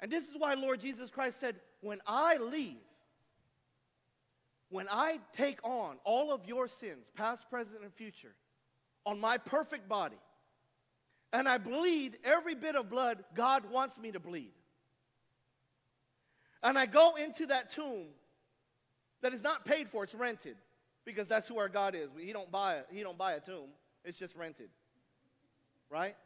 And 0.00 0.12
this 0.12 0.28
is 0.28 0.36
why 0.38 0.54
Lord 0.54 0.80
Jesus 0.80 1.10
Christ 1.10 1.40
said, 1.40 1.56
When 1.80 2.00
I 2.06 2.36
leave, 2.36 2.76
when 4.74 4.88
I 4.90 5.20
take 5.36 5.60
on 5.62 5.98
all 6.02 6.32
of 6.32 6.48
your 6.48 6.66
sins, 6.66 7.06
past, 7.14 7.48
present, 7.48 7.82
and 7.82 7.94
future, 7.94 8.34
on 9.06 9.20
my 9.20 9.38
perfect 9.38 9.88
body, 9.88 10.16
and 11.32 11.48
I 11.48 11.58
bleed 11.58 12.18
every 12.24 12.56
bit 12.56 12.74
of 12.74 12.90
blood 12.90 13.22
God 13.36 13.70
wants 13.70 14.00
me 14.00 14.10
to 14.10 14.18
bleed, 14.18 14.50
and 16.64 16.76
I 16.76 16.86
go 16.86 17.14
into 17.14 17.46
that 17.46 17.70
tomb 17.70 18.06
that 19.22 19.32
is 19.32 19.44
not 19.44 19.64
paid 19.64 19.88
for, 19.88 20.02
it's 20.02 20.12
rented, 20.12 20.56
because 21.04 21.28
that's 21.28 21.46
who 21.46 21.56
our 21.56 21.68
God 21.68 21.94
is. 21.94 22.08
He 22.18 22.32
don't 22.32 22.50
buy 22.50 22.74
a, 22.74 22.82
he 22.90 23.04
don't 23.04 23.16
buy 23.16 23.34
a 23.34 23.40
tomb, 23.40 23.68
it's 24.04 24.18
just 24.18 24.34
rented. 24.34 24.70
Right? 25.88 26.16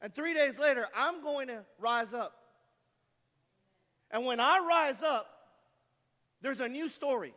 And 0.00 0.14
three 0.14 0.32
days 0.32 0.58
later, 0.58 0.88
I'm 0.96 1.22
going 1.22 1.48
to 1.48 1.66
rise 1.78 2.14
up. 2.14 2.32
And 4.10 4.24
when 4.24 4.40
I 4.40 4.58
rise 4.66 5.02
up, 5.02 5.26
there's 6.40 6.60
a 6.60 6.68
new 6.68 6.88
story. 6.88 7.34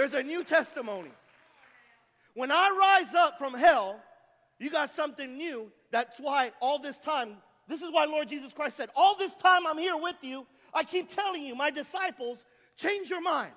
There's 0.00 0.14
a 0.14 0.22
new 0.22 0.42
testimony. 0.42 1.10
When 2.32 2.50
I 2.50 3.00
rise 3.04 3.14
up 3.14 3.38
from 3.38 3.52
hell, 3.52 4.00
you 4.58 4.70
got 4.70 4.90
something 4.90 5.36
new. 5.36 5.70
That's 5.90 6.18
why 6.18 6.52
all 6.58 6.78
this 6.78 6.98
time, 7.00 7.36
this 7.68 7.82
is 7.82 7.92
why 7.92 8.06
Lord 8.06 8.26
Jesus 8.26 8.54
Christ 8.54 8.78
said, 8.78 8.88
All 8.96 9.14
this 9.14 9.36
time 9.36 9.66
I'm 9.66 9.76
here 9.76 9.98
with 9.98 10.16
you, 10.22 10.46
I 10.72 10.84
keep 10.84 11.14
telling 11.14 11.42
you, 11.42 11.54
my 11.54 11.70
disciples, 11.70 12.38
change 12.78 13.10
your 13.10 13.20
mind. 13.20 13.52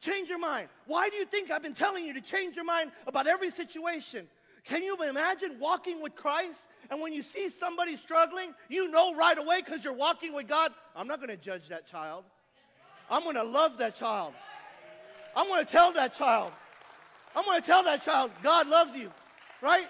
Change 0.00 0.28
your 0.28 0.38
mind. 0.38 0.68
Why 0.86 1.08
do 1.08 1.16
you 1.16 1.24
think 1.24 1.50
I've 1.50 1.64
been 1.64 1.74
telling 1.74 2.04
you 2.04 2.14
to 2.14 2.20
change 2.20 2.54
your 2.54 2.64
mind 2.64 2.92
about 3.08 3.26
every 3.26 3.50
situation? 3.50 4.28
Can 4.62 4.84
you 4.84 4.96
imagine 5.08 5.56
walking 5.58 6.00
with 6.00 6.14
Christ 6.14 6.68
and 6.88 7.00
when 7.00 7.12
you 7.12 7.24
see 7.24 7.48
somebody 7.48 7.96
struggling, 7.96 8.54
you 8.68 8.92
know 8.92 9.16
right 9.16 9.36
away 9.36 9.60
because 9.64 9.82
you're 9.82 9.92
walking 9.92 10.34
with 10.34 10.46
God, 10.46 10.70
I'm 10.94 11.08
not 11.08 11.18
going 11.18 11.30
to 11.30 11.36
judge 11.36 11.66
that 11.66 11.88
child. 11.88 12.22
I'm 13.10 13.24
going 13.24 13.34
to 13.34 13.42
love 13.42 13.76
that 13.78 13.96
child. 13.96 14.34
I'm 15.36 15.46
going 15.48 15.64
to 15.64 15.70
tell 15.70 15.92
that 15.92 16.14
child. 16.14 16.52
I'm 17.34 17.44
going 17.44 17.60
to 17.60 17.66
tell 17.66 17.84
that 17.84 18.02
child, 18.04 18.30
God 18.42 18.68
loves 18.68 18.96
you, 18.96 19.12
right? 19.62 19.86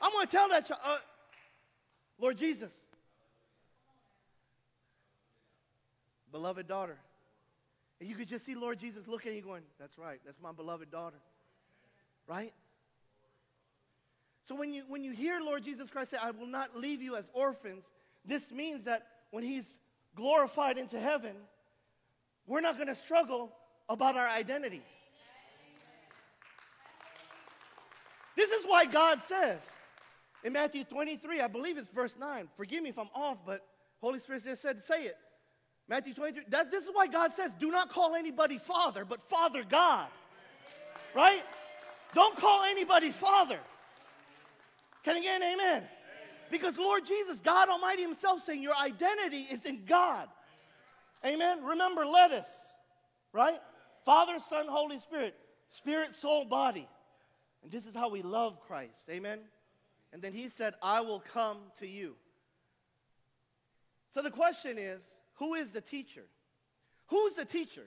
I'm 0.00 0.12
going 0.12 0.26
to 0.26 0.30
tell 0.30 0.48
that 0.48 0.66
child, 0.66 0.80
uh, 0.84 0.98
Lord 2.18 2.38
Jesus, 2.38 2.72
beloved 6.30 6.68
daughter. 6.68 6.96
And 8.00 8.08
you 8.08 8.14
could 8.14 8.28
just 8.28 8.44
see 8.44 8.54
Lord 8.54 8.78
Jesus 8.78 9.08
looking 9.08 9.30
at 9.30 9.36
you 9.36 9.42
going, 9.42 9.62
That's 9.78 9.98
right, 9.98 10.20
that's 10.24 10.40
my 10.40 10.52
beloved 10.52 10.90
daughter, 10.90 11.16
right? 12.28 12.52
So 14.44 14.54
when 14.54 14.72
you, 14.72 14.82
when 14.88 15.02
you 15.02 15.12
hear 15.12 15.40
Lord 15.40 15.64
Jesus 15.64 15.88
Christ 15.88 16.10
say, 16.10 16.18
I 16.22 16.30
will 16.30 16.46
not 16.46 16.76
leave 16.76 17.00
you 17.00 17.16
as 17.16 17.24
orphans, 17.32 17.84
this 18.26 18.52
means 18.52 18.84
that 18.84 19.06
when 19.30 19.42
he's 19.42 19.78
glorified 20.14 20.76
into 20.76 20.98
heaven, 20.98 21.34
we're 22.46 22.60
not 22.60 22.76
going 22.76 22.88
to 22.88 22.94
struggle 22.94 23.52
about 23.88 24.16
our 24.16 24.28
identity. 24.28 24.82
This 28.36 28.50
is 28.50 28.64
why 28.64 28.84
God 28.84 29.22
says 29.22 29.60
in 30.42 30.52
Matthew 30.52 30.84
23, 30.84 31.40
I 31.40 31.46
believe 31.46 31.78
it's 31.78 31.90
verse 31.90 32.16
9. 32.18 32.48
Forgive 32.56 32.82
me 32.82 32.90
if 32.90 32.98
I'm 32.98 33.08
off, 33.14 33.38
but 33.46 33.64
Holy 34.00 34.18
Spirit 34.18 34.44
just 34.44 34.62
said, 34.62 34.82
say 34.82 35.04
it. 35.04 35.16
Matthew 35.88 36.14
23. 36.14 36.44
That, 36.48 36.70
this 36.70 36.84
is 36.84 36.90
why 36.92 37.06
God 37.06 37.32
says, 37.32 37.52
do 37.58 37.70
not 37.70 37.90
call 37.90 38.14
anybody 38.14 38.58
Father, 38.58 39.04
but 39.04 39.22
Father 39.22 39.64
God. 39.68 40.06
Right? 41.14 41.42
Don't 42.12 42.36
call 42.36 42.64
anybody 42.64 43.10
Father. 43.10 43.58
Can 45.04 45.20
get 45.22 45.42
an 45.42 45.54
amen? 45.54 45.84
Because 46.50 46.78
Lord 46.78 47.04
Jesus, 47.06 47.40
God 47.40 47.68
Almighty 47.68 48.02
Himself 48.02 48.42
saying 48.42 48.62
your 48.62 48.76
identity 48.76 49.46
is 49.50 49.64
in 49.66 49.84
God. 49.86 50.28
Amen. 51.24 51.64
Remember 51.64 52.06
lettuce, 52.06 52.66
right? 53.32 53.60
Father, 54.04 54.38
Son, 54.38 54.66
Holy 54.68 54.98
Spirit, 54.98 55.34
spirit, 55.68 56.14
soul, 56.14 56.44
body. 56.44 56.88
And 57.62 57.72
this 57.72 57.86
is 57.86 57.94
how 57.94 58.10
we 58.10 58.22
love 58.22 58.60
Christ. 58.60 59.08
Amen? 59.10 59.40
And 60.12 60.20
then 60.20 60.32
he 60.32 60.48
said, 60.48 60.74
I 60.82 61.00
will 61.00 61.22
come 61.32 61.58
to 61.78 61.86
you. 61.86 62.14
So 64.12 64.22
the 64.22 64.30
question 64.30 64.78
is 64.78 65.00
who 65.34 65.54
is 65.54 65.70
the 65.70 65.80
teacher? 65.80 66.24
Who's 67.08 67.34
the 67.34 67.44
teacher? 67.44 67.84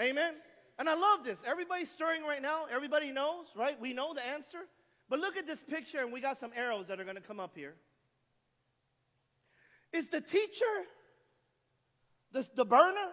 Amen? 0.00 0.34
And 0.78 0.88
I 0.88 0.94
love 0.94 1.24
this. 1.24 1.38
Everybody's 1.46 1.90
stirring 1.90 2.22
right 2.22 2.40
now. 2.40 2.66
Everybody 2.70 3.10
knows, 3.10 3.46
right? 3.54 3.78
We 3.80 3.92
know 3.92 4.14
the 4.14 4.26
answer. 4.26 4.60
But 5.08 5.20
look 5.20 5.36
at 5.36 5.46
this 5.46 5.62
picture, 5.62 5.98
and 5.98 6.12
we 6.12 6.20
got 6.20 6.40
some 6.40 6.52
arrows 6.56 6.86
that 6.86 6.98
are 6.98 7.04
going 7.04 7.16
to 7.16 7.22
come 7.22 7.40
up 7.40 7.52
here. 7.54 7.74
Is 9.92 10.08
the 10.08 10.20
teacher 10.20 10.64
the, 12.32 12.48
the 12.54 12.64
burner? 12.64 13.10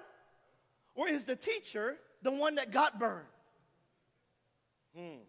Or 1.00 1.08
is 1.08 1.24
the 1.24 1.38
teacher 1.38 1.96
the 2.24 2.32
one 2.32 2.56
that 2.56 2.72
got 2.72 3.00
burned? 3.00 3.26
Hmm. 4.94 5.22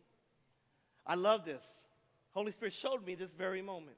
I 1.07 1.15
love 1.15 1.45
this. 1.45 1.63
Holy 2.33 2.51
Spirit 2.51 2.73
showed 2.73 3.07
me 3.07 3.15
this 3.15 3.33
very 3.35 3.63
moment. 3.63 3.97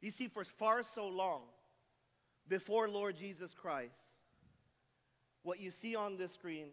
You 0.00 0.12
see, 0.12 0.28
for 0.28 0.44
far 0.44 0.84
so 0.84 1.08
long, 1.08 1.42
before 2.46 2.88
Lord 2.88 3.16
Jesus 3.16 3.52
Christ, 3.52 3.98
what 5.42 5.58
you 5.58 5.72
see 5.72 5.96
on 5.96 6.16
this 6.16 6.34
screen 6.34 6.68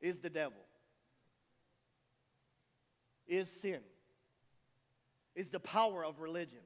is 0.00 0.20
the 0.20 0.30
devil, 0.30 0.64
is 3.28 3.50
sin, 3.50 3.80
is 5.36 5.50
the 5.50 5.60
power 5.60 6.04
of 6.04 6.20
religion. 6.20 6.58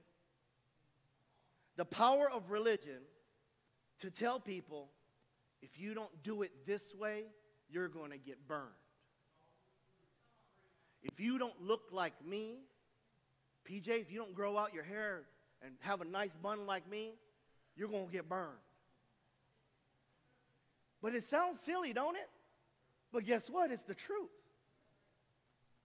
The 1.76 1.84
power 1.84 2.30
of 2.30 2.50
religion 2.50 3.02
to 3.98 4.10
tell 4.10 4.40
people 4.40 4.88
if 5.62 5.78
you 5.78 5.92
don't 5.92 6.22
do 6.22 6.42
it 6.42 6.52
this 6.66 6.94
way, 6.94 7.24
you're 7.68 7.88
going 7.88 8.12
to 8.12 8.18
get 8.18 8.48
burned. 8.48 8.68
If 11.02 11.20
you 11.20 11.38
don't 11.38 11.60
look 11.62 11.82
like 11.92 12.14
me, 12.26 12.58
PJ, 13.68 13.88
if 13.88 14.10
you 14.10 14.18
don't 14.18 14.34
grow 14.34 14.56
out 14.56 14.72
your 14.72 14.84
hair 14.84 15.22
and 15.62 15.74
have 15.80 16.00
a 16.00 16.04
nice 16.04 16.34
bun 16.42 16.66
like 16.66 16.88
me, 16.88 17.12
you're 17.76 17.88
going 17.88 18.06
to 18.06 18.12
get 18.12 18.28
burned. 18.28 18.58
But 21.02 21.14
it 21.14 21.24
sounds 21.24 21.60
silly, 21.60 21.92
don't 21.92 22.16
it? 22.16 22.28
But 23.12 23.24
guess 23.24 23.48
what? 23.48 23.70
It's 23.70 23.82
the 23.82 23.94
truth. 23.94 24.30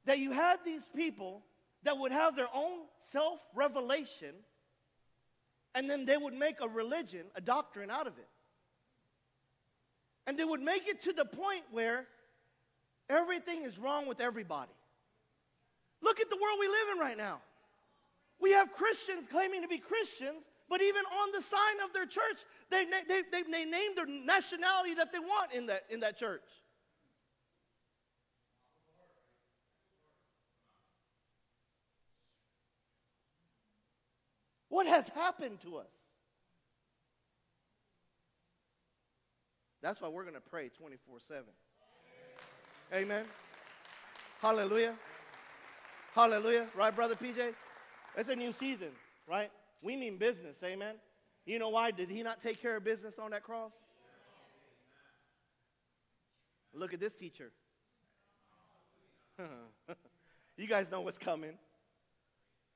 That 0.05 0.19
you 0.19 0.31
had 0.31 0.59
these 0.63 0.83
people 0.95 1.41
that 1.85 1.97
would 1.97 2.11
have 2.11 2.35
their 2.35 2.49
own 2.53 2.79
self 3.11 3.43
revelation, 3.55 4.33
and 5.73 5.89
then 5.89 6.05
they 6.05 6.17
would 6.17 6.33
make 6.33 6.61
a 6.61 6.67
religion, 6.67 7.25
a 7.35 7.41
doctrine 7.41 7.89
out 7.89 8.07
of 8.07 8.17
it. 8.17 8.27
And 10.27 10.37
they 10.37 10.43
would 10.43 10.61
make 10.61 10.87
it 10.87 11.01
to 11.01 11.13
the 11.13 11.25
point 11.25 11.63
where 11.71 12.07
everything 13.09 13.63
is 13.63 13.77
wrong 13.77 14.07
with 14.07 14.19
everybody. 14.19 14.71
Look 16.01 16.19
at 16.19 16.29
the 16.29 16.35
world 16.35 16.57
we 16.59 16.67
live 16.67 16.87
in 16.93 16.99
right 16.99 17.17
now. 17.17 17.39
We 18.39 18.51
have 18.51 18.73
Christians 18.73 19.27
claiming 19.31 19.61
to 19.61 19.67
be 19.67 19.77
Christians, 19.77 20.43
but 20.69 20.81
even 20.81 21.03
on 21.05 21.31
the 21.31 21.41
sign 21.41 21.79
of 21.83 21.93
their 21.93 22.05
church, 22.05 22.43
they, 22.69 22.85
they, 22.85 23.21
they, 23.31 23.43
they 23.43 23.65
name 23.65 23.95
their 23.95 24.07
nationality 24.07 24.95
that 24.95 25.13
they 25.13 25.19
want 25.19 25.53
in 25.53 25.67
that, 25.67 25.83
in 25.89 25.99
that 26.01 26.17
church. 26.17 26.43
What 34.75 34.87
has 34.87 35.07
happened 35.07 35.61
to 35.61 35.77
us? 35.77 35.87
That's 39.81 40.01
why 40.01 40.09
we're 40.09 40.23
going 40.23 40.35
to 40.35 40.41
pray 40.41 40.67
24 40.67 41.19
7. 41.25 41.43
Amen. 42.93 43.23
Hallelujah. 44.41 44.95
Hallelujah. 46.13 46.67
Right, 46.75 46.93
Brother 46.93 47.15
PJ? 47.15 47.53
It's 48.17 48.27
a 48.27 48.35
new 48.35 48.51
season, 48.51 48.89
right? 49.29 49.49
We 49.81 49.95
mean 49.95 50.17
business. 50.17 50.57
Amen. 50.61 50.95
You 51.45 51.57
know 51.57 51.69
why? 51.69 51.91
Did 51.91 52.09
he 52.09 52.21
not 52.21 52.41
take 52.41 52.61
care 52.61 52.75
of 52.75 52.83
business 52.83 53.17
on 53.17 53.31
that 53.31 53.43
cross? 53.43 53.71
Look 56.73 56.93
at 56.93 56.99
this 56.99 57.15
teacher. 57.15 57.49
you 60.57 60.67
guys 60.67 60.91
know 60.91 60.99
what's 60.99 61.17
coming. 61.17 61.57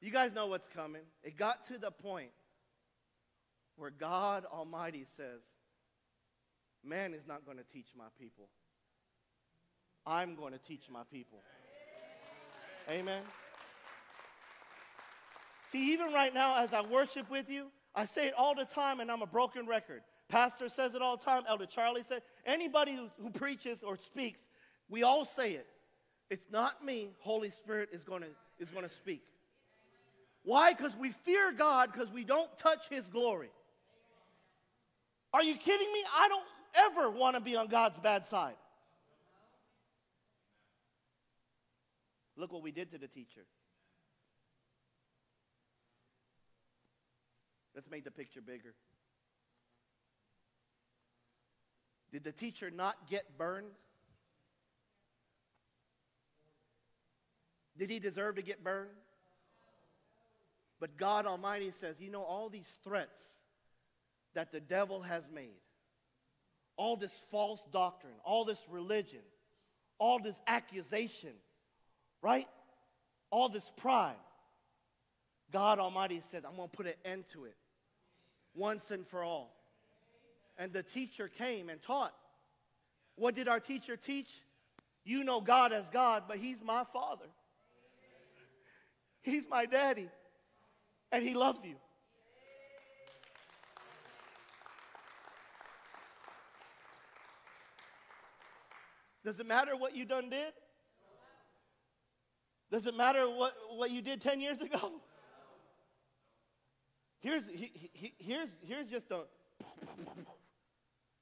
You 0.02 0.12
guys 0.12 0.34
know 0.34 0.48
what's 0.48 0.68
coming. 0.68 1.02
It 1.24 1.38
got 1.38 1.66
to 1.66 1.78
the 1.78 1.92
point 1.92 2.32
where 3.76 3.90
God 3.90 4.46
Almighty 4.46 5.06
says, 5.18 5.42
Man 6.84 7.14
is 7.14 7.28
not 7.28 7.46
going 7.46 7.58
to 7.58 7.64
teach 7.74 7.88
my 7.98 8.06
people. 8.18 8.48
I'm 10.06 10.36
going 10.36 10.54
to 10.54 10.60
teach 10.60 10.90
my 10.90 11.02
people. 11.12 11.40
Amen. 12.90 13.22
See, 15.72 15.92
even 15.92 16.14
right 16.14 16.34
now, 16.34 16.58
as 16.64 16.74
I 16.74 16.82
worship 16.82 17.30
with 17.30 17.50
you, 17.50 17.68
I 17.94 18.06
say 18.06 18.28
it 18.28 18.34
all 18.38 18.56
the 18.56 18.66
time, 18.66 19.02
and 19.02 19.12
I'm 19.12 19.22
a 19.22 19.28
broken 19.28 19.68
record. 19.68 20.02
Pastor 20.30 20.70
says 20.70 20.96
it 20.96 21.02
all 21.02 21.18
the 21.18 21.26
time. 21.26 21.44
Elder 21.48 21.66
Charlie 21.66 22.04
said, 22.08 22.22
anybody 22.46 22.96
who, 22.96 23.10
who 23.22 23.30
preaches 23.30 23.80
or 23.84 23.98
speaks, 23.98 24.40
we 24.88 25.04
all 25.04 25.26
say 25.26 25.52
it. 25.52 25.68
It's 26.30 26.46
not 26.52 26.84
me. 26.84 27.10
Holy 27.20 27.50
Spirit 27.50 27.90
is 27.92 28.04
going 28.04 28.22
to 28.22 28.30
is 28.60 28.70
going 28.70 28.84
to 28.84 28.94
speak. 28.94 29.24
Why? 30.44 30.74
Because 30.74 30.96
we 30.98 31.12
fear 31.12 31.52
God 31.52 31.92
because 31.92 32.12
we 32.12 32.24
don't 32.24 32.50
touch 32.58 32.88
His 32.90 33.08
glory. 33.08 33.50
Are 35.34 35.44
you 35.44 35.56
kidding 35.56 35.92
me? 35.94 36.04
I 36.16 36.28
don't 36.28 36.46
ever 36.76 37.10
want 37.10 37.36
to 37.36 37.42
be 37.42 37.56
on 37.56 37.68
God's 37.68 38.00
bad 38.00 38.26
side. 38.26 38.56
Look 42.36 42.54
what 42.54 42.64
we 42.64 42.72
did 42.72 42.92
to 42.92 42.98
the 42.98 43.08
teacher. 43.08 43.46
Let's 47.76 47.90
make 47.90 48.04
the 48.04 48.12
picture 48.12 48.42
bigger. 48.42 48.74
Did 52.12 52.24
the 52.24 52.32
teacher 52.32 52.72
not 52.72 52.96
get 53.10 53.38
burned? 53.38 53.68
Did 57.78 57.90
he 57.90 58.00
deserve 58.00 58.36
to 58.36 58.42
get 58.42 58.64
burned? 58.64 58.90
But 60.80 60.98
God 60.98 61.26
Almighty 61.26 61.72
says, 61.72 61.96
you 62.00 62.10
know, 62.10 62.24
all 62.24 62.50
these 62.50 62.78
threats 62.84 63.22
that 64.34 64.52
the 64.52 64.60
devil 64.60 65.02
has 65.02 65.24
made, 65.34 65.60
all 66.78 66.96
this 66.96 67.18
false 67.32 67.64
doctrine, 67.74 68.14
all 68.24 68.46
this 68.46 68.62
religion, 68.70 69.20
all 69.98 70.20
this 70.20 70.40
accusation, 70.48 71.34
right? 72.22 72.48
All 73.32 73.50
this 73.50 73.70
pride. 73.78 74.16
God 75.52 75.80
Almighty 75.80 76.22
says, 76.32 76.44
I'm 76.46 76.56
going 76.56 76.70
to 76.70 76.78
put 76.78 76.86
an 76.86 76.94
end 77.04 77.26
to 77.34 77.46
it 77.46 77.56
once 78.56 78.92
and 78.92 79.06
for 79.06 79.24
all. 79.24 79.56
And 80.58 80.72
the 80.72 80.84
teacher 80.84 81.28
came 81.28 81.70
and 81.70 81.82
taught. 81.82 82.14
What 83.16 83.36
did 83.36 83.48
our 83.48 83.60
teacher 83.60 83.98
teach? 83.98 84.30
You 85.04 85.24
know 85.24 85.42
God 85.42 85.74
as 85.74 85.90
God, 85.90 86.24
but 86.28 86.38
He's 86.38 86.62
my 86.64 86.84
Father. 86.94 87.26
He's 89.22 89.44
my 89.50 89.66
daddy, 89.66 90.08
and 91.12 91.24
He 91.24 91.34
loves 91.34 91.64
you. 91.64 91.76
Does 99.24 99.40
it 99.40 99.48
matter 99.48 99.76
what 99.76 99.96
you 99.96 100.06
done 100.06 100.30
did? 100.30 100.54
Does 102.72 102.86
it 102.88 102.96
matter 102.96 103.26
what, 103.28 103.54
what 103.76 103.92
you 103.92 104.02
did 104.02 104.22
10 104.22 104.40
years 104.40 104.62
ago? 104.62 104.92
Here's, 107.20 107.44
he, 107.50 107.90
he, 107.94 108.14
here's, 108.18 108.50
here's 108.62 108.90
just 108.90 109.12
a. 109.12 109.24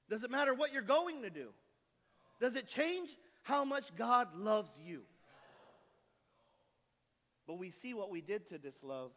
Does 0.10 0.24
it 0.24 0.32
matter 0.32 0.54
what 0.54 0.72
you're 0.72 0.82
going 0.84 1.24
to 1.24 1.30
do? 1.30 1.48
Does 2.40 2.56
it 2.56 2.68
change 2.68 3.10
how 3.44 3.66
much 3.66 3.96
God 3.96 4.36
loves 4.36 4.72
you? 4.86 5.02
But 7.48 7.58
we 7.58 7.72
see 7.72 7.94
what 7.94 8.12
we 8.12 8.22
did 8.22 8.48
to 8.50 8.58
this 8.58 8.84
love. 8.84 9.12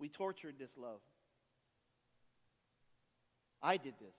We 0.00 0.08
tortured 0.08 0.54
this 0.58 0.70
love. 0.78 1.00
I 3.62 3.76
did 3.76 3.94
this. 4.00 4.16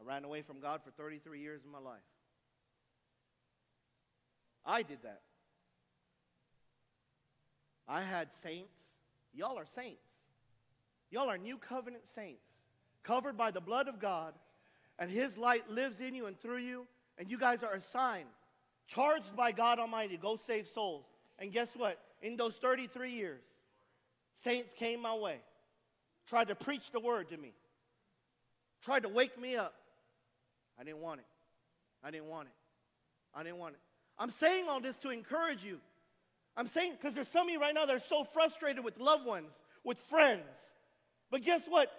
I 0.00 0.04
ran 0.08 0.24
away 0.24 0.42
from 0.42 0.60
God 0.60 0.80
for 0.82 0.92
33 0.92 1.40
years 1.40 1.64
of 1.64 1.72
my 1.72 1.80
life. 1.80 1.98
I 4.64 4.82
did 4.82 4.98
that. 5.02 5.22
I 7.88 8.00
had 8.00 8.32
saints. 8.42 8.72
Y'all 9.34 9.58
are 9.58 9.66
saints. 9.66 10.00
Y'all 11.10 11.28
are 11.28 11.38
new 11.38 11.56
covenant 11.56 12.08
saints, 12.08 12.42
covered 13.02 13.36
by 13.36 13.50
the 13.50 13.60
blood 13.60 13.88
of 13.88 14.00
God, 14.00 14.34
and 14.98 15.10
His 15.10 15.36
light 15.36 15.68
lives 15.70 16.00
in 16.00 16.14
you 16.14 16.26
and 16.26 16.38
through 16.38 16.58
you, 16.58 16.86
and 17.18 17.30
you 17.30 17.38
guys 17.38 17.62
are 17.62 17.74
assigned, 17.74 18.28
charged 18.86 19.34
by 19.36 19.52
God 19.52 19.78
Almighty 19.78 20.16
go 20.16 20.36
save 20.36 20.66
souls. 20.66 21.04
And 21.38 21.52
guess 21.52 21.74
what? 21.76 22.00
In 22.22 22.36
those 22.36 22.56
33 22.56 23.12
years, 23.12 23.42
saints 24.34 24.72
came 24.72 25.00
my 25.00 25.14
way, 25.14 25.38
tried 26.26 26.48
to 26.48 26.54
preach 26.54 26.90
the 26.92 27.00
word 27.00 27.28
to 27.28 27.36
me, 27.36 27.52
tried 28.82 29.02
to 29.02 29.08
wake 29.08 29.40
me 29.40 29.56
up. 29.56 29.74
I 30.78 30.84
didn't 30.84 31.00
want 31.00 31.20
it. 31.20 31.26
I 32.02 32.10
didn't 32.10 32.28
want 32.28 32.48
it. 32.48 32.54
I 33.34 33.42
didn't 33.42 33.58
want 33.58 33.74
it. 33.74 33.80
I'm 34.18 34.30
saying 34.30 34.66
all 34.68 34.80
this 34.80 34.96
to 34.98 35.10
encourage 35.10 35.62
you. 35.62 35.78
I'm 36.56 36.66
saying 36.66 36.92
because 36.92 37.14
there's 37.14 37.28
some 37.28 37.48
of 37.48 37.52
you 37.52 37.60
right 37.60 37.74
now 37.74 37.84
that 37.84 37.94
are 37.94 38.00
so 38.00 38.24
frustrated 38.24 38.82
with 38.82 38.98
loved 38.98 39.26
ones, 39.26 39.52
with 39.84 40.00
friends. 40.00 40.42
But 41.30 41.42
guess 41.42 41.66
what? 41.68 41.90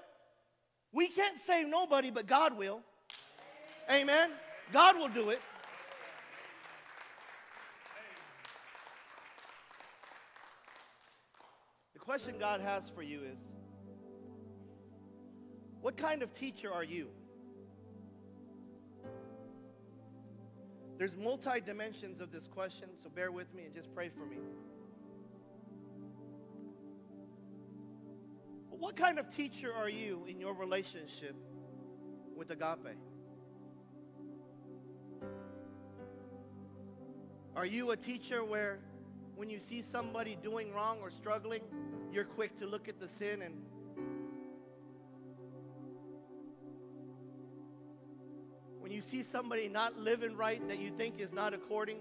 We 0.91 1.07
can't 1.09 1.37
save 1.39 1.67
nobody, 1.67 2.09
but 2.09 2.25
God 2.25 2.57
will. 2.57 2.81
Amen. 3.91 4.31
God 4.73 4.97
will 4.97 5.09
do 5.09 5.29
it. 5.29 5.41
Question 12.07 12.35
God 12.39 12.61
has 12.61 12.89
for 12.89 13.01
you 13.01 13.19
is 13.23 13.37
what 15.81 15.97
kind 15.97 16.23
of 16.23 16.33
teacher 16.33 16.71
are 16.73 16.83
you? 16.83 17.09
There's 20.97 21.17
multi 21.17 21.59
dimensions 21.59 22.21
of 22.21 22.31
this 22.31 22.47
question, 22.47 22.87
so 23.03 23.09
bear 23.09 23.29
with 23.29 23.53
me 23.53 23.65
and 23.65 23.75
just 23.75 23.93
pray 23.93 24.07
for 24.07 24.25
me. 24.25 24.37
But 28.69 28.79
what 28.79 28.95
kind 28.95 29.19
of 29.19 29.29
teacher 29.35 29.73
are 29.73 29.89
you 29.89 30.25
in 30.29 30.39
your 30.39 30.53
relationship 30.53 31.35
with 32.37 32.51
agape? 32.51 32.95
Are 37.53 37.65
you 37.65 37.91
a 37.91 37.97
teacher 37.97 38.45
where 38.45 38.79
when 39.35 39.49
you 39.49 39.59
see 39.59 39.83
somebody 39.83 40.35
doing 40.41 40.73
wrong 40.73 40.97
or 41.01 41.11
struggling, 41.11 41.61
you're 42.17 42.25
quick 42.25 42.55
to 42.55 42.65
look 42.65 42.89
at 42.89 42.99
the 42.99 43.07
sin 43.07 43.43
and 43.43 43.53
when 48.79 48.91
you 48.91 49.01
see 49.01 49.21
somebody 49.21 49.69
not 49.69 49.99
living 49.99 50.35
right 50.35 50.67
that 50.67 50.79
you 50.79 50.89
think 50.89 51.19
is 51.19 51.31
not 51.31 51.53
according 51.53 51.99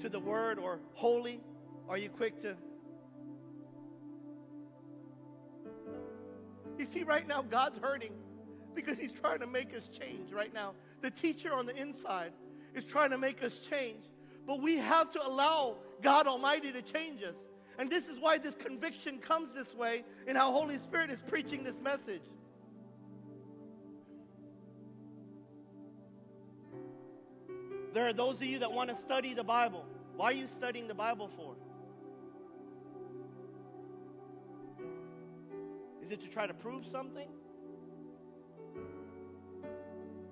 to 0.00 0.10
the 0.10 0.20
word 0.20 0.58
or 0.58 0.80
holy, 0.92 1.40
are 1.88 1.96
you 1.96 2.10
quick 2.10 2.42
to 2.42 2.54
You 6.78 6.84
see, 6.84 7.02
right 7.02 7.26
now, 7.26 7.40
God's 7.40 7.78
hurting 7.78 8.12
because 8.74 8.98
He's 8.98 9.12
trying 9.12 9.38
to 9.38 9.46
make 9.46 9.74
us 9.74 9.88
change 9.88 10.30
right 10.30 10.52
now. 10.52 10.74
The 11.00 11.10
teacher 11.10 11.54
on 11.54 11.64
the 11.64 11.74
inside 11.80 12.32
is 12.74 12.84
trying 12.84 13.12
to 13.12 13.18
make 13.18 13.42
us 13.42 13.60
change. 13.60 14.04
But 14.46 14.60
we 14.60 14.76
have 14.76 15.10
to 15.12 15.26
allow 15.26 15.76
God 16.02 16.26
Almighty 16.26 16.70
to 16.72 16.82
change 16.82 17.22
us. 17.22 17.36
And 17.78 17.90
this 17.90 18.08
is 18.08 18.18
why 18.18 18.38
this 18.38 18.54
conviction 18.54 19.18
comes 19.18 19.52
this 19.52 19.74
way 19.74 20.04
in 20.26 20.36
how 20.36 20.52
Holy 20.52 20.78
Spirit 20.78 21.10
is 21.10 21.18
preaching 21.26 21.64
this 21.64 21.80
message. 21.80 22.22
There 27.92 28.06
are 28.06 28.12
those 28.12 28.36
of 28.36 28.44
you 28.44 28.58
that 28.58 28.72
want 28.72 28.90
to 28.90 28.96
study 28.96 29.34
the 29.34 29.44
Bible. 29.44 29.86
Why 30.16 30.26
are 30.26 30.34
you 30.34 30.46
studying 30.46 30.88
the 30.88 30.94
Bible 30.94 31.28
for? 31.36 31.54
Is 36.02 36.12
it 36.12 36.20
to 36.20 36.28
try 36.28 36.46
to 36.46 36.54
prove 36.54 36.86
something? 36.86 37.28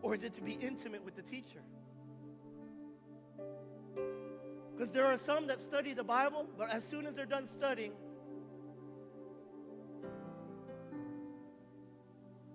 Or 0.02 0.14
is 0.14 0.24
it 0.24 0.34
to 0.34 0.42
be 0.42 0.58
intimate 0.60 1.04
with 1.04 1.14
the 1.14 1.22
teacher? 1.22 1.62
Because 4.82 4.94
there 4.94 5.06
are 5.06 5.16
some 5.16 5.46
that 5.46 5.60
study 5.60 5.94
the 5.94 6.02
Bible, 6.02 6.44
but 6.58 6.68
as 6.70 6.82
soon 6.82 7.06
as 7.06 7.14
they're 7.14 7.24
done 7.24 7.46
studying, 7.46 7.92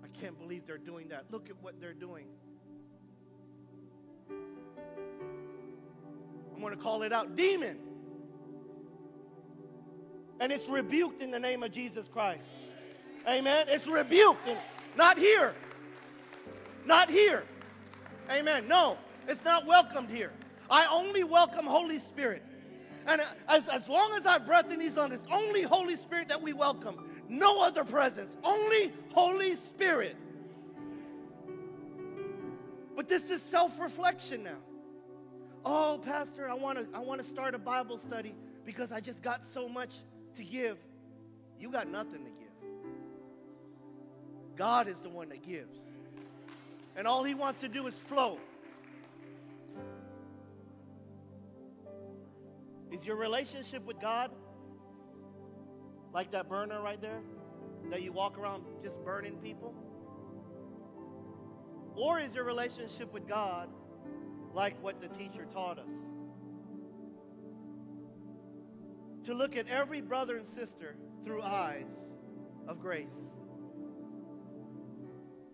I 0.03 0.07
can't 0.19 0.37
believe 0.37 0.67
they're 0.67 0.77
doing 0.77 1.07
that. 1.07 1.23
Look 1.31 1.49
at 1.49 1.55
what 1.61 1.79
they're 1.79 1.93
doing. 1.93 2.25
I'm 4.29 4.35
going 6.59 6.75
to 6.75 6.83
call 6.83 7.03
it 7.03 7.13
out 7.13 7.37
demon. 7.37 7.77
And 10.41 10.51
it's 10.51 10.67
rebuked 10.67 11.21
in 11.21 11.31
the 11.31 11.39
name 11.39 11.63
of 11.63 11.71
Jesus 11.71 12.09
Christ. 12.09 12.41
Amen. 13.25 13.67
It's 13.69 13.87
rebuked. 13.87 14.49
Not 14.97 15.17
here. 15.17 15.55
Not 16.85 17.09
here. 17.09 17.45
Amen. 18.29 18.67
No, 18.67 18.97
it's 19.29 19.45
not 19.45 19.65
welcomed 19.65 20.09
here. 20.09 20.33
I 20.69 20.87
only 20.91 21.23
welcome 21.23 21.65
Holy 21.65 21.99
Spirit. 21.99 22.43
And 23.07 23.21
as, 23.47 23.67
as 23.69 23.87
long 23.87 24.13
as 24.13 24.25
I 24.25 24.37
breath 24.37 24.71
in 24.71 24.79
these 24.79 24.97
lungs, 24.97 25.13
it's 25.13 25.27
only 25.31 25.61
Holy 25.61 25.95
Spirit 25.95 26.27
that 26.27 26.41
we 26.41 26.53
welcome. 26.53 27.09
No 27.29 27.63
other 27.63 27.85
presence. 27.85 28.35
Only 28.43 28.91
Holy 29.13 29.55
Spirit. 29.55 30.15
But 32.95 33.07
this 33.07 33.29
is 33.29 33.41
self-reflection 33.41 34.43
now. 34.43 34.57
Oh, 35.63 36.01
Pastor, 36.03 36.49
I 36.49 36.53
want 36.53 36.79
to 36.79 36.97
I 36.97 36.99
want 36.99 37.21
to 37.21 37.27
start 37.27 37.53
a 37.53 37.59
Bible 37.59 37.97
study 37.97 38.33
because 38.65 38.91
I 38.91 38.99
just 38.99 39.21
got 39.21 39.45
so 39.45 39.69
much 39.69 39.91
to 40.35 40.43
give. 40.43 40.77
You 41.59 41.71
got 41.71 41.89
nothing 41.89 42.23
to 42.23 42.31
give. 42.31 42.47
God 44.55 44.87
is 44.87 44.95
the 44.95 45.09
one 45.09 45.29
that 45.29 45.45
gives. 45.45 45.77
And 46.95 47.05
all 47.05 47.23
he 47.23 47.35
wants 47.35 47.61
to 47.61 47.67
do 47.67 47.85
is 47.87 47.95
flow. 47.95 48.39
Your 53.07 53.15
relationship 53.15 53.85
with 53.85 53.99
God 54.01 54.31
like 56.13 56.31
that 56.31 56.49
burner 56.49 56.81
right 56.81 57.01
there 57.01 57.21
that 57.89 58.01
you 58.01 58.11
walk 58.11 58.37
around 58.37 58.63
just 58.83 59.01
burning 59.05 59.37
people? 59.37 59.73
Or 61.95 62.19
is 62.19 62.35
your 62.35 62.43
relationship 62.43 63.13
with 63.13 63.25
God 63.25 63.69
like 64.53 64.81
what 64.83 65.01
the 65.01 65.07
teacher 65.07 65.45
taught 65.51 65.79
us? 65.79 65.87
To 69.23 69.33
look 69.33 69.55
at 69.55 69.69
every 69.69 70.01
brother 70.01 70.37
and 70.37 70.47
sister 70.47 70.97
through 71.23 71.41
eyes 71.41 72.05
of 72.67 72.79
grace, 72.81 73.07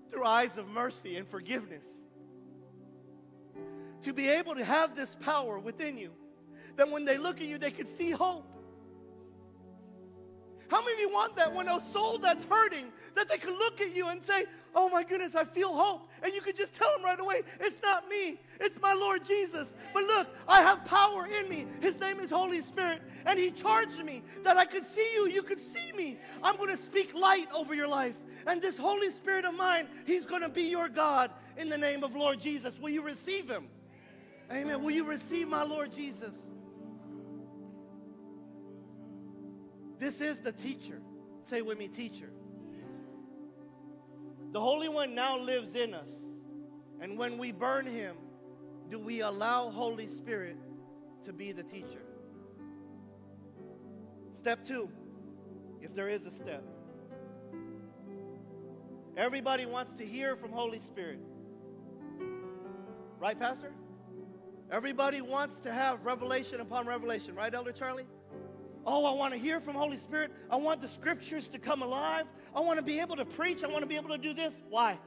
through 0.09 0.25
eyes 0.25 0.57
of 0.57 0.67
mercy 0.67 1.17
and 1.17 1.27
forgiveness. 1.27 1.85
To 4.01 4.13
be 4.13 4.27
able 4.27 4.55
to 4.55 4.65
have 4.65 4.95
this 4.95 5.15
power 5.21 5.59
within 5.59 5.97
you 5.97 6.11
that 6.75 6.89
when 6.89 7.05
they 7.05 7.17
look 7.17 7.41
at 7.41 7.47
you, 7.47 7.57
they 7.57 7.71
can 7.71 7.85
see 7.85 8.11
hope. 8.11 8.53
How 10.73 10.81
many 10.81 10.93
of 10.93 10.99
you 11.01 11.09
want 11.11 11.35
that 11.35 11.53
when 11.53 11.67
a 11.67 11.79
soul 11.79 12.17
that's 12.17 12.45
hurting, 12.45 12.91
that 13.13 13.29
they 13.29 13.37
can 13.37 13.51
look 13.51 13.79
at 13.79 13.95
you 13.95 14.07
and 14.07 14.23
say, 14.23 14.45
Oh 14.73 14.89
my 14.89 15.03
goodness, 15.03 15.35
I 15.35 15.43
feel 15.43 15.71
hope. 15.71 16.09
And 16.23 16.33
you 16.33 16.41
can 16.41 16.55
just 16.55 16.73
tell 16.73 16.91
them 16.95 17.05
right 17.05 17.19
away, 17.19 17.43
It's 17.59 17.79
not 17.83 18.09
me, 18.09 18.39
it's 18.59 18.81
my 18.81 18.93
Lord 18.93 19.23
Jesus. 19.23 19.75
But 19.93 20.05
look, 20.05 20.27
I 20.47 20.61
have 20.61 20.83
power 20.83 21.27
in 21.27 21.47
me. 21.47 21.67
His 21.79 21.99
name 21.99 22.19
is 22.19 22.31
Holy 22.31 22.61
Spirit. 22.61 23.03
And 23.27 23.37
He 23.37 23.51
charged 23.51 24.03
me 24.03 24.23
that 24.41 24.57
I 24.57 24.65
could 24.65 24.83
see 24.83 25.07
you, 25.13 25.27
you 25.27 25.43
could 25.43 25.59
see 25.59 25.91
me. 25.91 26.17
I'm 26.41 26.57
going 26.57 26.75
to 26.75 26.81
speak 26.81 27.13
light 27.13 27.49
over 27.55 27.75
your 27.75 27.87
life. 27.87 28.17
And 28.47 28.59
this 28.59 28.75
Holy 28.75 29.11
Spirit 29.11 29.45
of 29.45 29.53
mine, 29.53 29.87
He's 30.07 30.25
going 30.25 30.41
to 30.41 30.49
be 30.49 30.63
your 30.63 30.89
God 30.89 31.29
in 31.55 31.69
the 31.69 31.77
name 31.77 32.03
of 32.03 32.15
Lord 32.15 32.41
Jesus. 32.41 32.79
Will 32.79 32.89
you 32.89 33.03
receive 33.03 33.47
Him? 33.47 33.67
Amen. 34.51 34.83
Will 34.83 34.91
you 34.91 35.07
receive 35.07 35.47
my 35.47 35.63
Lord 35.63 35.93
Jesus? 35.93 36.33
This 40.03 40.19
is 40.19 40.39
the 40.39 40.51
teacher. 40.51 40.99
Say 41.45 41.61
with 41.61 41.79
me, 41.79 41.87
teacher. 41.87 42.29
The 44.51 44.59
Holy 44.59 44.89
One 44.89 45.15
now 45.15 45.39
lives 45.39 45.75
in 45.75 45.93
us. 45.93 46.09
And 46.99 47.17
when 47.17 47.37
we 47.37 47.53
burn 47.53 47.85
him, 47.85 48.17
do 48.89 48.99
we 48.99 49.21
allow 49.21 49.69
Holy 49.69 50.07
Spirit 50.07 50.57
to 51.23 51.31
be 51.31 51.53
the 51.53 51.63
teacher? 51.63 52.01
Step 54.33 54.65
two, 54.65 54.91
if 55.81 55.95
there 55.95 56.09
is 56.09 56.25
a 56.25 56.31
step. 56.31 56.65
Everybody 59.15 59.65
wants 59.65 59.93
to 59.93 60.05
hear 60.05 60.35
from 60.35 60.51
Holy 60.51 60.79
Spirit. 60.79 61.19
Right, 63.19 63.39
Pastor? 63.39 63.71
Everybody 64.69 65.21
wants 65.21 65.59
to 65.59 65.71
have 65.71 66.03
revelation 66.05 66.59
upon 66.59 66.87
revelation. 66.87 67.35
Right, 67.35 67.53
Elder 67.53 67.71
Charlie? 67.71 68.05
Oh, 68.85 69.05
I 69.05 69.11
want 69.11 69.33
to 69.33 69.39
hear 69.39 69.61
from 69.61 69.75
Holy 69.75 69.97
Spirit. 69.97 70.31
I 70.49 70.57
want 70.57 70.81
the 70.81 70.87
scriptures 70.87 71.47
to 71.49 71.59
come 71.59 71.81
alive. 71.81 72.25
I 72.55 72.59
want 72.59 72.77
to 72.79 72.83
be 72.83 72.99
able 72.99 73.15
to 73.15 73.25
preach. 73.25 73.63
I 73.63 73.67
want 73.67 73.81
to 73.81 73.87
be 73.87 73.95
able 73.95 74.09
to 74.09 74.17
do 74.17 74.33
this. 74.33 74.53
Why? 74.69 74.99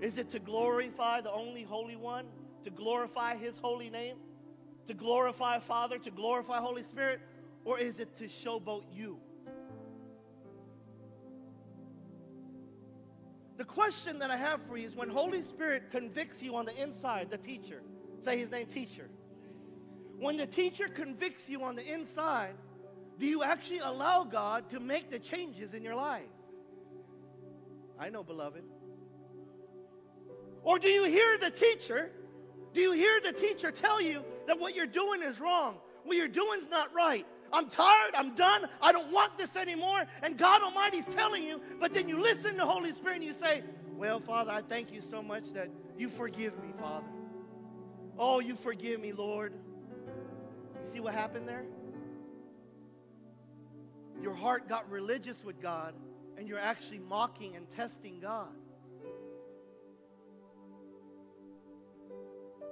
Is 0.00 0.18
it 0.18 0.30
to 0.30 0.38
glorify 0.38 1.20
the 1.20 1.30
only 1.30 1.62
Holy 1.62 1.96
One? 1.96 2.26
To 2.64 2.70
glorify 2.70 3.36
His 3.36 3.58
holy 3.58 3.90
name? 3.90 4.16
To 4.86 4.94
glorify 4.94 5.58
Father? 5.58 5.98
To 5.98 6.10
glorify 6.10 6.58
Holy 6.58 6.82
Spirit? 6.82 7.20
Or 7.64 7.78
is 7.78 8.00
it 8.00 8.16
to 8.16 8.24
showboat 8.24 8.84
you? 8.90 9.18
The 13.56 13.64
question 13.64 14.18
that 14.18 14.30
I 14.30 14.36
have 14.36 14.62
for 14.62 14.78
you 14.78 14.86
is 14.86 14.96
when 14.96 15.10
Holy 15.10 15.42
Spirit 15.42 15.90
convicts 15.90 16.42
you 16.42 16.56
on 16.56 16.64
the 16.64 16.82
inside, 16.82 17.30
the 17.30 17.38
teacher, 17.38 17.82
say 18.24 18.38
his 18.38 18.50
name, 18.50 18.66
teacher 18.66 19.08
when 20.18 20.36
the 20.36 20.46
teacher 20.46 20.88
convicts 20.88 21.48
you 21.48 21.62
on 21.62 21.76
the 21.76 21.92
inside, 21.92 22.54
do 23.18 23.26
you 23.26 23.42
actually 23.42 23.78
allow 23.78 24.24
God 24.24 24.70
to 24.70 24.80
make 24.80 25.10
the 25.10 25.18
changes 25.18 25.74
in 25.74 25.82
your 25.82 25.94
life? 25.94 26.22
I 27.98 28.10
know, 28.10 28.24
beloved. 28.24 28.64
Or 30.62 30.78
do 30.78 30.88
you 30.88 31.04
hear 31.04 31.38
the 31.38 31.50
teacher? 31.50 32.10
Do 32.72 32.80
you 32.80 32.92
hear 32.92 33.20
the 33.20 33.32
teacher 33.32 33.70
tell 33.70 34.00
you 34.00 34.24
that 34.46 34.58
what 34.58 34.74
you're 34.74 34.86
doing 34.86 35.22
is 35.22 35.40
wrong? 35.40 35.78
What 36.04 36.16
you're 36.16 36.26
doing 36.26 36.60
is 36.60 36.68
not 36.70 36.92
right. 36.94 37.26
I'm 37.52 37.68
tired. 37.68 38.14
I'm 38.16 38.34
done. 38.34 38.66
I 38.82 38.90
don't 38.90 39.12
want 39.12 39.38
this 39.38 39.56
anymore. 39.56 40.04
And 40.22 40.36
God 40.36 40.62
Almighty's 40.62 41.04
telling 41.06 41.44
you, 41.44 41.60
but 41.78 41.94
then 41.94 42.08
you 42.08 42.20
listen 42.20 42.56
to 42.56 42.66
Holy 42.66 42.92
Spirit 42.92 43.16
and 43.16 43.24
you 43.24 43.32
say, 43.32 43.62
Well, 43.92 44.18
Father, 44.18 44.50
I 44.50 44.60
thank 44.60 44.92
you 44.92 45.00
so 45.00 45.22
much 45.22 45.44
that 45.54 45.70
you 45.96 46.08
forgive 46.08 46.58
me, 46.58 46.72
Father. 46.80 47.06
Oh, 48.18 48.40
you 48.40 48.56
forgive 48.56 49.00
me, 49.00 49.12
Lord. 49.12 49.54
See 50.86 51.00
what 51.00 51.14
happened 51.14 51.48
there? 51.48 51.64
Your 54.22 54.34
heart 54.34 54.68
got 54.68 54.88
religious 54.90 55.44
with 55.44 55.60
God, 55.60 55.94
and 56.38 56.48
you're 56.48 56.58
actually 56.58 57.00
mocking 57.00 57.56
and 57.56 57.68
testing 57.70 58.20
God. 58.20 58.52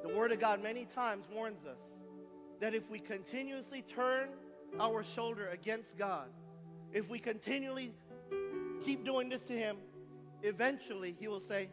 The 0.02 0.08
Word 0.08 0.32
of 0.32 0.40
God 0.40 0.62
many 0.62 0.84
times 0.84 1.26
warns 1.32 1.64
us 1.64 1.78
that 2.60 2.74
if 2.74 2.90
we 2.90 2.98
continuously 2.98 3.82
turn 3.82 4.28
our 4.78 5.04
shoulder 5.04 5.48
against 5.48 5.96
God, 5.96 6.28
if 6.92 7.08
we 7.08 7.18
continually 7.18 7.92
keep 8.84 9.04
doing 9.04 9.28
this 9.28 9.42
to 9.42 9.52
him, 9.52 9.76
eventually 10.42 11.14
he 11.18 11.28
will 11.28 11.40
say, 11.40 11.68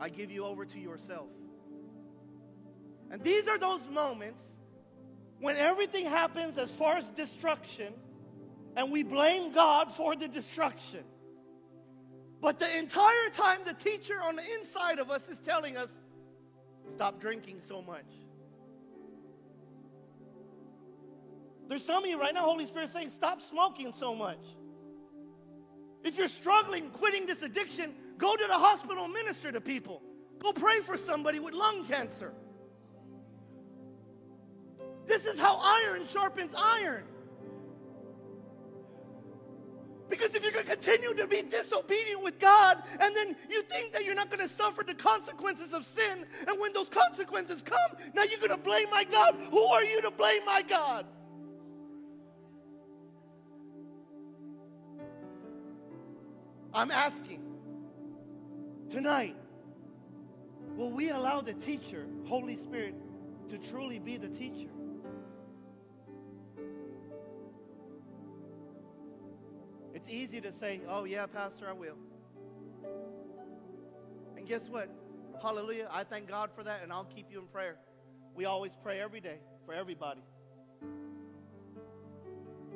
I 0.00 0.08
give 0.08 0.30
you 0.30 0.44
over 0.44 0.64
to 0.64 0.78
yourself. 0.78 1.28
And 3.10 3.22
these 3.22 3.48
are 3.48 3.58
those 3.58 3.88
moments 3.88 4.42
when 5.40 5.56
everything 5.56 6.06
happens 6.06 6.58
as 6.58 6.74
far 6.74 6.96
as 6.96 7.08
destruction 7.10 7.92
and 8.76 8.92
we 8.92 9.02
blame 9.02 9.52
God 9.52 9.90
for 9.90 10.14
the 10.14 10.28
destruction. 10.28 11.04
But 12.40 12.60
the 12.60 12.78
entire 12.78 13.30
time, 13.32 13.60
the 13.64 13.72
teacher 13.72 14.20
on 14.22 14.36
the 14.36 14.42
inside 14.58 14.98
of 14.98 15.10
us 15.10 15.28
is 15.28 15.38
telling 15.38 15.76
us, 15.76 15.88
stop 16.94 17.20
drinking 17.20 17.60
so 17.62 17.80
much. 17.80 18.04
There's 21.68 21.84
some 21.84 22.04
of 22.04 22.10
you 22.10 22.20
right 22.20 22.34
now, 22.34 22.42
Holy 22.42 22.66
Spirit 22.66 22.90
saying, 22.92 23.10
stop 23.10 23.42
smoking 23.42 23.92
so 23.92 24.14
much. 24.14 24.38
If 26.04 26.18
you're 26.18 26.28
struggling 26.28 26.90
quitting 26.90 27.26
this 27.26 27.42
addiction, 27.42 27.92
go 28.18 28.36
to 28.36 28.46
the 28.46 28.54
hospital 28.54 29.04
and 29.04 29.12
minister 29.12 29.50
to 29.50 29.60
people. 29.60 30.02
Go 30.38 30.52
pray 30.52 30.80
for 30.80 30.96
somebody 30.96 31.40
with 31.40 31.54
lung 31.54 31.84
cancer. 31.86 32.32
This 35.06 35.26
is 35.26 35.38
how 35.38 35.58
iron 35.62 36.06
sharpens 36.06 36.54
iron. 36.56 37.04
Because 40.08 40.34
if 40.36 40.42
you're 40.42 40.52
going 40.52 40.66
to 40.66 40.70
continue 40.70 41.14
to 41.14 41.26
be 41.26 41.42
disobedient 41.42 42.22
with 42.22 42.38
God 42.38 42.80
and 43.00 43.14
then 43.14 43.34
you 43.50 43.62
think 43.62 43.92
that 43.92 44.04
you're 44.04 44.14
not 44.14 44.30
going 44.30 44.46
to 44.46 44.52
suffer 44.52 44.84
the 44.84 44.94
consequences 44.94 45.72
of 45.72 45.84
sin, 45.84 46.24
and 46.46 46.60
when 46.60 46.72
those 46.72 46.88
consequences 46.88 47.62
come, 47.62 48.00
now 48.14 48.22
you're 48.22 48.38
going 48.38 48.50
to 48.50 48.56
blame 48.56 48.88
my 48.90 49.04
God. 49.04 49.36
Who 49.50 49.64
are 49.64 49.84
you 49.84 50.00
to 50.02 50.10
blame 50.12 50.44
my 50.46 50.62
God? 50.62 51.06
I'm 56.72 56.90
asking 56.90 57.42
tonight, 58.90 59.34
will 60.76 60.92
we 60.92 61.08
allow 61.08 61.40
the 61.40 61.54
teacher, 61.54 62.06
Holy 62.26 62.56
Spirit, 62.56 62.94
to 63.48 63.58
truly 63.58 63.98
be 63.98 64.18
the 64.18 64.28
teacher? 64.28 64.68
It's 69.96 70.10
easy 70.10 70.42
to 70.42 70.52
say, 70.52 70.82
oh, 70.90 71.04
yeah, 71.04 71.24
Pastor, 71.24 71.66
I 71.70 71.72
will. 71.72 71.96
And 74.36 74.46
guess 74.46 74.68
what? 74.68 74.90
Hallelujah. 75.40 75.88
I 75.90 76.04
thank 76.04 76.28
God 76.28 76.50
for 76.54 76.62
that, 76.64 76.82
and 76.82 76.92
I'll 76.92 77.06
keep 77.06 77.32
you 77.32 77.40
in 77.40 77.46
prayer. 77.46 77.78
We 78.34 78.44
always 78.44 78.76
pray 78.82 79.00
every 79.00 79.20
day 79.20 79.38
for 79.64 79.72
everybody. 79.72 80.20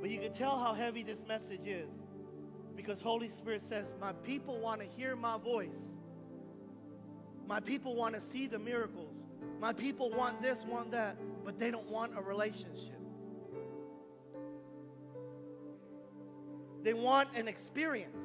But 0.01 0.09
you 0.09 0.19
can 0.19 0.33
tell 0.33 0.59
how 0.59 0.73
heavy 0.73 1.03
this 1.03 1.23
message 1.29 1.67
is 1.67 1.91
because 2.75 3.03
Holy 3.03 3.29
Spirit 3.29 3.69
says, 3.69 3.85
My 4.01 4.13
people 4.13 4.59
want 4.59 4.81
to 4.81 4.87
hear 4.87 5.15
my 5.15 5.37
voice. 5.37 5.91
My 7.47 7.61
people 7.61 7.95
want 7.97 8.15
to 8.15 8.23
see 8.23 8.47
the 8.47 8.59
miracles. 8.59 9.15
My 9.61 9.75
people 9.75 10.09
want 10.09 10.41
this, 10.41 10.65
want 10.65 10.93
that, 10.93 11.19
but 11.45 11.59
they 11.59 11.71
don't 11.71 11.91
want 11.91 12.17
a 12.17 12.23
relationship. 12.23 13.00
They 16.83 16.95
want 16.95 17.29
an 17.37 17.49
experience. 17.49 18.17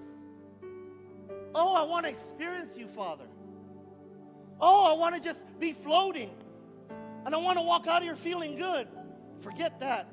Oh, 1.54 1.74
I 1.74 1.84
want 1.84 2.06
to 2.06 2.12
experience 2.12 2.78
you, 2.78 2.88
Father. 2.88 3.26
Oh, 4.60 4.94
I 4.94 4.98
want 4.98 5.16
to 5.16 5.22
just 5.22 5.44
be 5.60 5.74
floating. 5.74 6.30
And 7.26 7.34
I 7.34 7.38
want 7.38 7.58
to 7.58 7.64
walk 7.64 7.88
out 7.88 7.98
of 7.98 8.04
here 8.04 8.16
feeling 8.16 8.58
good. 8.58 8.88
Forget 9.40 9.80
that. 9.80 10.08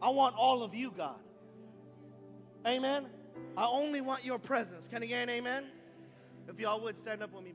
I 0.00 0.08
want 0.08 0.34
all 0.36 0.62
of 0.62 0.74
you, 0.74 0.92
God. 0.96 1.18
Amen. 2.66 3.06
I 3.56 3.66
only 3.66 4.00
want 4.00 4.24
your 4.24 4.38
presence. 4.38 4.86
Can 4.86 5.02
an 5.02 5.30
amen? 5.30 5.64
If 6.48 6.58
y'all 6.58 6.80
would 6.82 6.98
stand 6.98 7.22
up 7.22 7.32
with 7.32 7.44
me. 7.44 7.54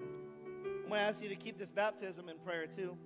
I'm 0.00 0.88
going 0.88 1.00
to 1.00 1.06
ask 1.06 1.22
you 1.22 1.28
to 1.30 1.36
keep 1.36 1.58
this 1.58 1.70
baptism 1.70 2.28
in 2.28 2.36
prayer 2.38 2.66
too. 2.66 2.96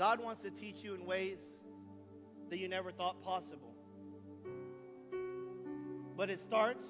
God 0.00 0.18
wants 0.24 0.40
to 0.40 0.50
teach 0.50 0.82
you 0.82 0.94
in 0.94 1.04
ways 1.04 1.36
that 2.48 2.58
you 2.58 2.70
never 2.70 2.90
thought 2.90 3.22
possible. 3.22 3.74
But 6.16 6.30
it 6.30 6.40
starts 6.40 6.86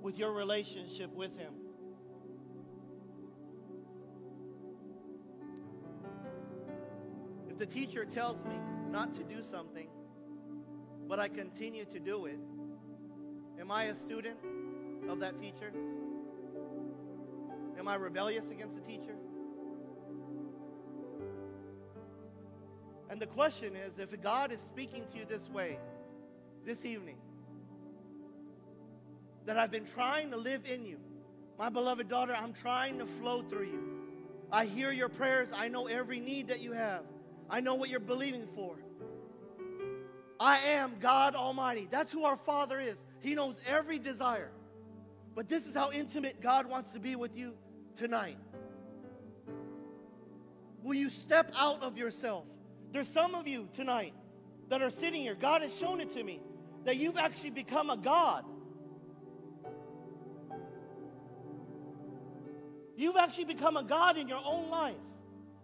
with 0.00 0.18
your 0.18 0.32
relationship 0.32 1.12
with 1.12 1.36
Him. 1.36 1.52
If 7.50 7.58
the 7.58 7.66
teacher 7.66 8.06
tells 8.06 8.42
me 8.46 8.58
not 8.88 9.12
to 9.12 9.22
do 9.22 9.42
something, 9.42 9.88
but 11.06 11.20
I 11.20 11.28
continue 11.28 11.84
to 11.84 12.00
do 12.00 12.24
it, 12.24 12.38
am 13.60 13.70
I 13.70 13.84
a 13.84 13.94
student 13.94 14.38
of 15.06 15.20
that 15.20 15.36
teacher? 15.36 15.70
Am 17.78 17.86
I 17.86 17.96
rebellious 17.96 18.48
against 18.48 18.74
the 18.74 18.80
teacher? 18.80 19.16
And 23.12 23.20
the 23.20 23.26
question 23.26 23.76
is 23.76 23.98
if 23.98 24.18
God 24.22 24.52
is 24.52 24.58
speaking 24.60 25.04
to 25.12 25.18
you 25.18 25.26
this 25.26 25.46
way, 25.50 25.78
this 26.64 26.86
evening, 26.86 27.18
that 29.44 29.58
I've 29.58 29.70
been 29.70 29.84
trying 29.84 30.30
to 30.30 30.38
live 30.38 30.62
in 30.64 30.86
you, 30.86 30.96
my 31.58 31.68
beloved 31.68 32.08
daughter, 32.08 32.34
I'm 32.34 32.54
trying 32.54 32.98
to 33.00 33.04
flow 33.04 33.42
through 33.42 33.66
you. 33.66 33.82
I 34.50 34.64
hear 34.64 34.90
your 34.92 35.10
prayers. 35.10 35.50
I 35.54 35.68
know 35.68 35.88
every 35.88 36.20
need 36.20 36.48
that 36.48 36.62
you 36.62 36.72
have. 36.72 37.02
I 37.50 37.60
know 37.60 37.74
what 37.74 37.90
you're 37.90 38.00
believing 38.00 38.46
for. 38.54 38.76
I 40.40 40.56
am 40.68 40.94
God 40.98 41.34
Almighty. 41.34 41.88
That's 41.90 42.10
who 42.10 42.24
our 42.24 42.38
Father 42.38 42.80
is. 42.80 42.96
He 43.20 43.34
knows 43.34 43.60
every 43.68 43.98
desire. 43.98 44.52
But 45.34 45.50
this 45.50 45.66
is 45.66 45.74
how 45.74 45.92
intimate 45.92 46.40
God 46.40 46.64
wants 46.64 46.94
to 46.94 46.98
be 46.98 47.14
with 47.14 47.36
you 47.36 47.52
tonight. 47.94 48.38
Will 50.82 50.94
you 50.94 51.10
step 51.10 51.52
out 51.54 51.82
of 51.82 51.98
yourself? 51.98 52.46
There's 52.92 53.08
some 53.08 53.34
of 53.34 53.48
you 53.48 53.68
tonight 53.72 54.14
that 54.68 54.82
are 54.82 54.90
sitting 54.90 55.22
here. 55.22 55.34
God 55.34 55.62
has 55.62 55.76
shown 55.76 56.00
it 56.00 56.10
to 56.10 56.22
me 56.22 56.40
that 56.84 56.96
you've 56.96 57.16
actually 57.16 57.50
become 57.50 57.90
a 57.90 57.96
God. 57.96 58.44
You've 62.96 63.16
actually 63.16 63.46
become 63.46 63.76
a 63.76 63.82
God 63.82 64.18
in 64.18 64.28
your 64.28 64.42
own 64.44 64.70
life 64.70 64.96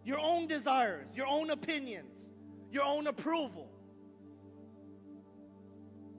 your 0.09 0.19
own 0.21 0.47
desires, 0.47 1.07
your 1.15 1.27
own 1.27 1.51
opinions, 1.51 2.09
your 2.73 2.83
own 2.83 3.07
approval, 3.09 3.69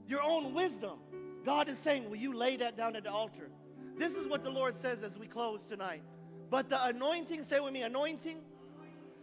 your 0.07 0.21
own 0.21 0.53
wisdom. 0.53 0.99
God 1.43 1.67
is 1.69 1.77
saying, 1.79 2.07
Will 2.07 2.17
you 2.17 2.35
lay 2.37 2.55
that 2.57 2.77
down 2.77 2.95
at 2.95 3.05
the 3.05 3.11
altar? 3.11 3.49
This 3.97 4.13
is 4.13 4.27
what 4.27 4.43
the 4.43 4.51
Lord 4.51 4.79
says 4.79 4.99
as 5.03 5.17
we 5.17 5.25
close 5.25 5.65
tonight. 5.65 6.03
But 6.51 6.69
the 6.69 6.83
anointing, 6.85 7.43
say 7.45 7.59
with 7.59 7.73
me, 7.73 7.81
anointing, 7.81 8.41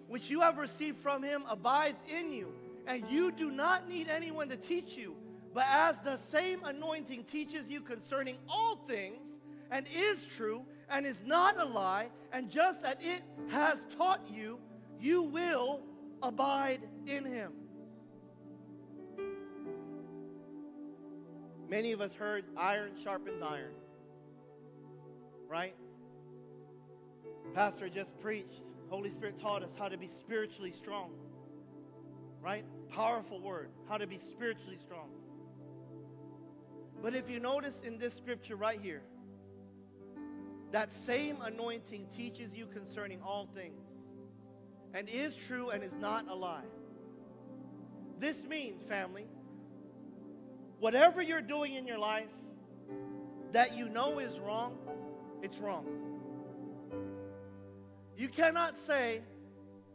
which 0.09 0.31
you 0.31 0.41
have 0.41 0.59
received 0.59 0.99
from 0.99 1.23
him 1.23 1.45
abides 1.49 1.99
in 2.09 2.33
you, 2.33 2.53
and 2.87 3.05
you 3.11 3.33
do 3.33 3.51
not 3.51 3.89
need 3.89 4.09
anyone 4.09 4.49
to 4.49 4.57
teach 4.57 4.97
you. 4.97 5.17
But 5.53 5.65
as 5.71 5.99
the 6.01 6.17
same 6.17 6.61
anointing 6.65 7.25
teaches 7.25 7.69
you 7.69 7.81
concerning 7.81 8.37
all 8.49 8.77
things, 8.77 9.33
and 9.71 9.87
is 9.97 10.27
true 10.27 10.65
and 10.89 11.05
is 11.05 11.21
not 11.25 11.59
a 11.59 11.65
lie, 11.65 12.09
and 12.33 12.51
just 12.51 12.85
as 12.85 12.95
it 13.01 13.23
has 13.49 13.85
taught 13.97 14.21
you, 14.33 14.59
you 15.01 15.23
will 15.23 15.81
abide 16.23 16.81
in 17.07 17.25
him. 17.25 17.53
Many 21.69 21.91
of 21.93 22.01
us 22.01 22.15
heard 22.15 22.45
iron 22.57 22.93
sharpens 23.03 23.43
iron, 23.43 23.73
right? 25.49 25.75
Pastor 27.55 27.89
just 27.89 28.17
preached. 28.21 28.63
Holy 28.89 29.11
Spirit 29.11 29.39
taught 29.39 29.63
us 29.63 29.71
how 29.79 29.89
to 29.89 29.97
be 29.97 30.07
spiritually 30.07 30.73
strong, 30.73 31.13
right? 32.41 32.65
Powerful 32.91 33.41
word, 33.41 33.71
how 33.89 33.99
to 33.99 34.07
be 34.07 34.19
spiritually 34.19 34.79
strong. 34.79 35.11
But 37.03 37.15
if 37.15 37.31
you 37.31 37.41
notice 37.41 37.81
in 37.85 37.99
this 37.99 38.15
scripture 38.15 38.57
right 38.57 38.81
here, 38.81 39.03
that 40.73 40.93
same 40.93 41.39
anointing 41.43 42.07
teaches 42.17 42.55
you 42.55 42.67
concerning 42.67 43.21
all 43.23 43.49
things 43.55 43.83
and 44.95 45.09
is 45.09 45.37
true 45.37 45.71
and 45.71 45.83
is 45.83 45.95
not 46.01 46.29
a 46.29 46.35
lie. 46.35 46.65
This 48.19 48.45
means, 48.45 48.87
family, 48.89 49.27
whatever 50.81 51.21
you're 51.23 51.43
doing 51.43 51.75
in 51.75 51.87
your 51.87 51.99
life 51.99 52.31
that 53.53 53.77
you 53.77 53.89
know 53.89 54.19
is 54.19 54.39
wrong, 54.39 54.77
it's 55.43 55.59
wrong. 55.59 56.06
You 58.17 58.29
cannot 58.29 58.79
say, 58.79 59.21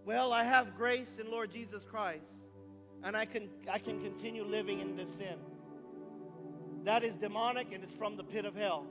well, 0.05 0.31
I 0.31 0.43
have 0.43 0.75
grace 0.77 1.17
in 1.19 1.29
Lord 1.31 1.51
Jesus 1.51 1.83
Christ 1.83 2.25
and 3.03 3.15
I 3.17 3.25
can, 3.25 3.49
I 3.71 3.79
can 3.79 4.01
continue 4.01 4.43
living 4.43 4.79
in 4.79 4.95
this 4.95 5.13
sin. 5.15 5.37
That 6.83 7.03
is 7.03 7.15
demonic 7.15 7.73
and 7.73 7.83
it's 7.83 7.93
from 7.93 8.17
the 8.17 8.23
pit 8.23 8.45
of 8.45 8.55
hell. 8.55 8.85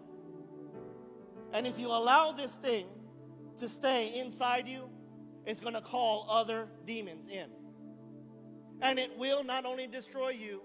And 1.52 1.66
if 1.66 1.78
you 1.78 1.88
allow 1.88 2.32
this 2.32 2.52
thing 2.52 2.86
to 3.58 3.68
stay 3.68 4.20
inside 4.20 4.68
you, 4.68 4.88
it's 5.46 5.60
going 5.60 5.74
to 5.74 5.80
call 5.80 6.26
other 6.28 6.68
demons 6.86 7.28
in. 7.28 7.50
And 8.82 8.98
it 8.98 9.16
will 9.18 9.44
not 9.44 9.64
only 9.64 9.86
destroy 9.86 10.30
you, 10.30 10.62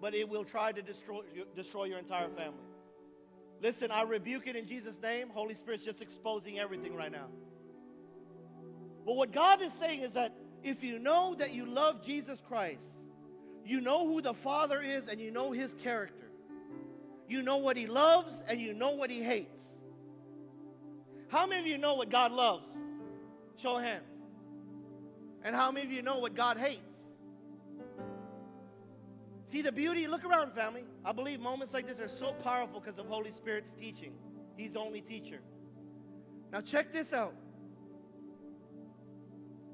but 0.00 0.14
it 0.14 0.28
will 0.28 0.44
try 0.44 0.72
to 0.72 0.80
destroy, 0.80 1.22
destroy 1.56 1.84
your 1.84 1.98
entire 1.98 2.28
family. 2.28 2.64
Listen, 3.60 3.90
I 3.90 4.02
rebuke 4.02 4.46
it 4.46 4.54
in 4.54 4.66
Jesus' 4.66 4.96
name. 5.02 5.28
Holy 5.30 5.54
Spirit's 5.54 5.84
just 5.84 6.00
exposing 6.00 6.58
everything 6.58 6.94
right 6.94 7.10
now. 7.10 7.26
But 9.08 9.16
what 9.16 9.32
God 9.32 9.62
is 9.62 9.72
saying 9.72 10.02
is 10.02 10.10
that 10.10 10.34
if 10.62 10.84
you 10.84 10.98
know 10.98 11.34
that 11.38 11.54
you 11.54 11.64
love 11.64 12.04
Jesus 12.04 12.42
Christ, 12.46 12.84
you 13.64 13.80
know 13.80 14.06
who 14.06 14.20
the 14.20 14.34
Father 14.34 14.82
is 14.82 15.08
and 15.08 15.18
you 15.18 15.30
know 15.30 15.50
his 15.50 15.72
character, 15.72 16.30
you 17.26 17.42
know 17.42 17.56
what 17.56 17.78
he 17.78 17.86
loves 17.86 18.42
and 18.46 18.60
you 18.60 18.74
know 18.74 18.90
what 18.90 19.08
he 19.08 19.22
hates. 19.22 19.64
How 21.28 21.46
many 21.46 21.62
of 21.62 21.66
you 21.66 21.78
know 21.78 21.94
what 21.94 22.10
God 22.10 22.32
loves? 22.32 22.68
Show 23.56 23.78
of 23.78 23.82
hands. 23.82 24.02
And 25.42 25.56
how 25.56 25.72
many 25.72 25.86
of 25.86 25.92
you 25.92 26.02
know 26.02 26.18
what 26.18 26.34
God 26.34 26.58
hates? 26.58 26.82
See 29.46 29.62
the 29.62 29.72
beauty? 29.72 30.06
Look 30.06 30.26
around, 30.26 30.52
family. 30.52 30.84
I 31.02 31.12
believe 31.12 31.40
moments 31.40 31.72
like 31.72 31.86
this 31.86 31.98
are 31.98 32.14
so 32.14 32.32
powerful 32.32 32.78
because 32.78 32.98
of 32.98 33.06
Holy 33.06 33.32
Spirit's 33.32 33.72
teaching. 33.72 34.12
He's 34.58 34.74
the 34.74 34.80
only 34.80 35.00
teacher. 35.00 35.40
Now, 36.52 36.60
check 36.60 36.92
this 36.92 37.14
out. 37.14 37.32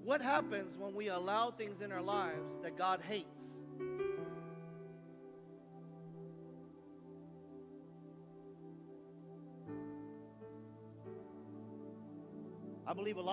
What 0.04 0.20
happens 0.20 0.76
when 0.76 0.94
we 0.94 1.08
allow 1.08 1.50
things 1.50 1.80
in 1.80 1.90
our 1.90 2.02
lives 2.02 2.58
that 2.62 2.76
God 2.76 3.00
hates? 3.00 3.26
I 12.86 12.92
believe 12.92 13.16
a 13.16 13.22
lot 13.22 13.32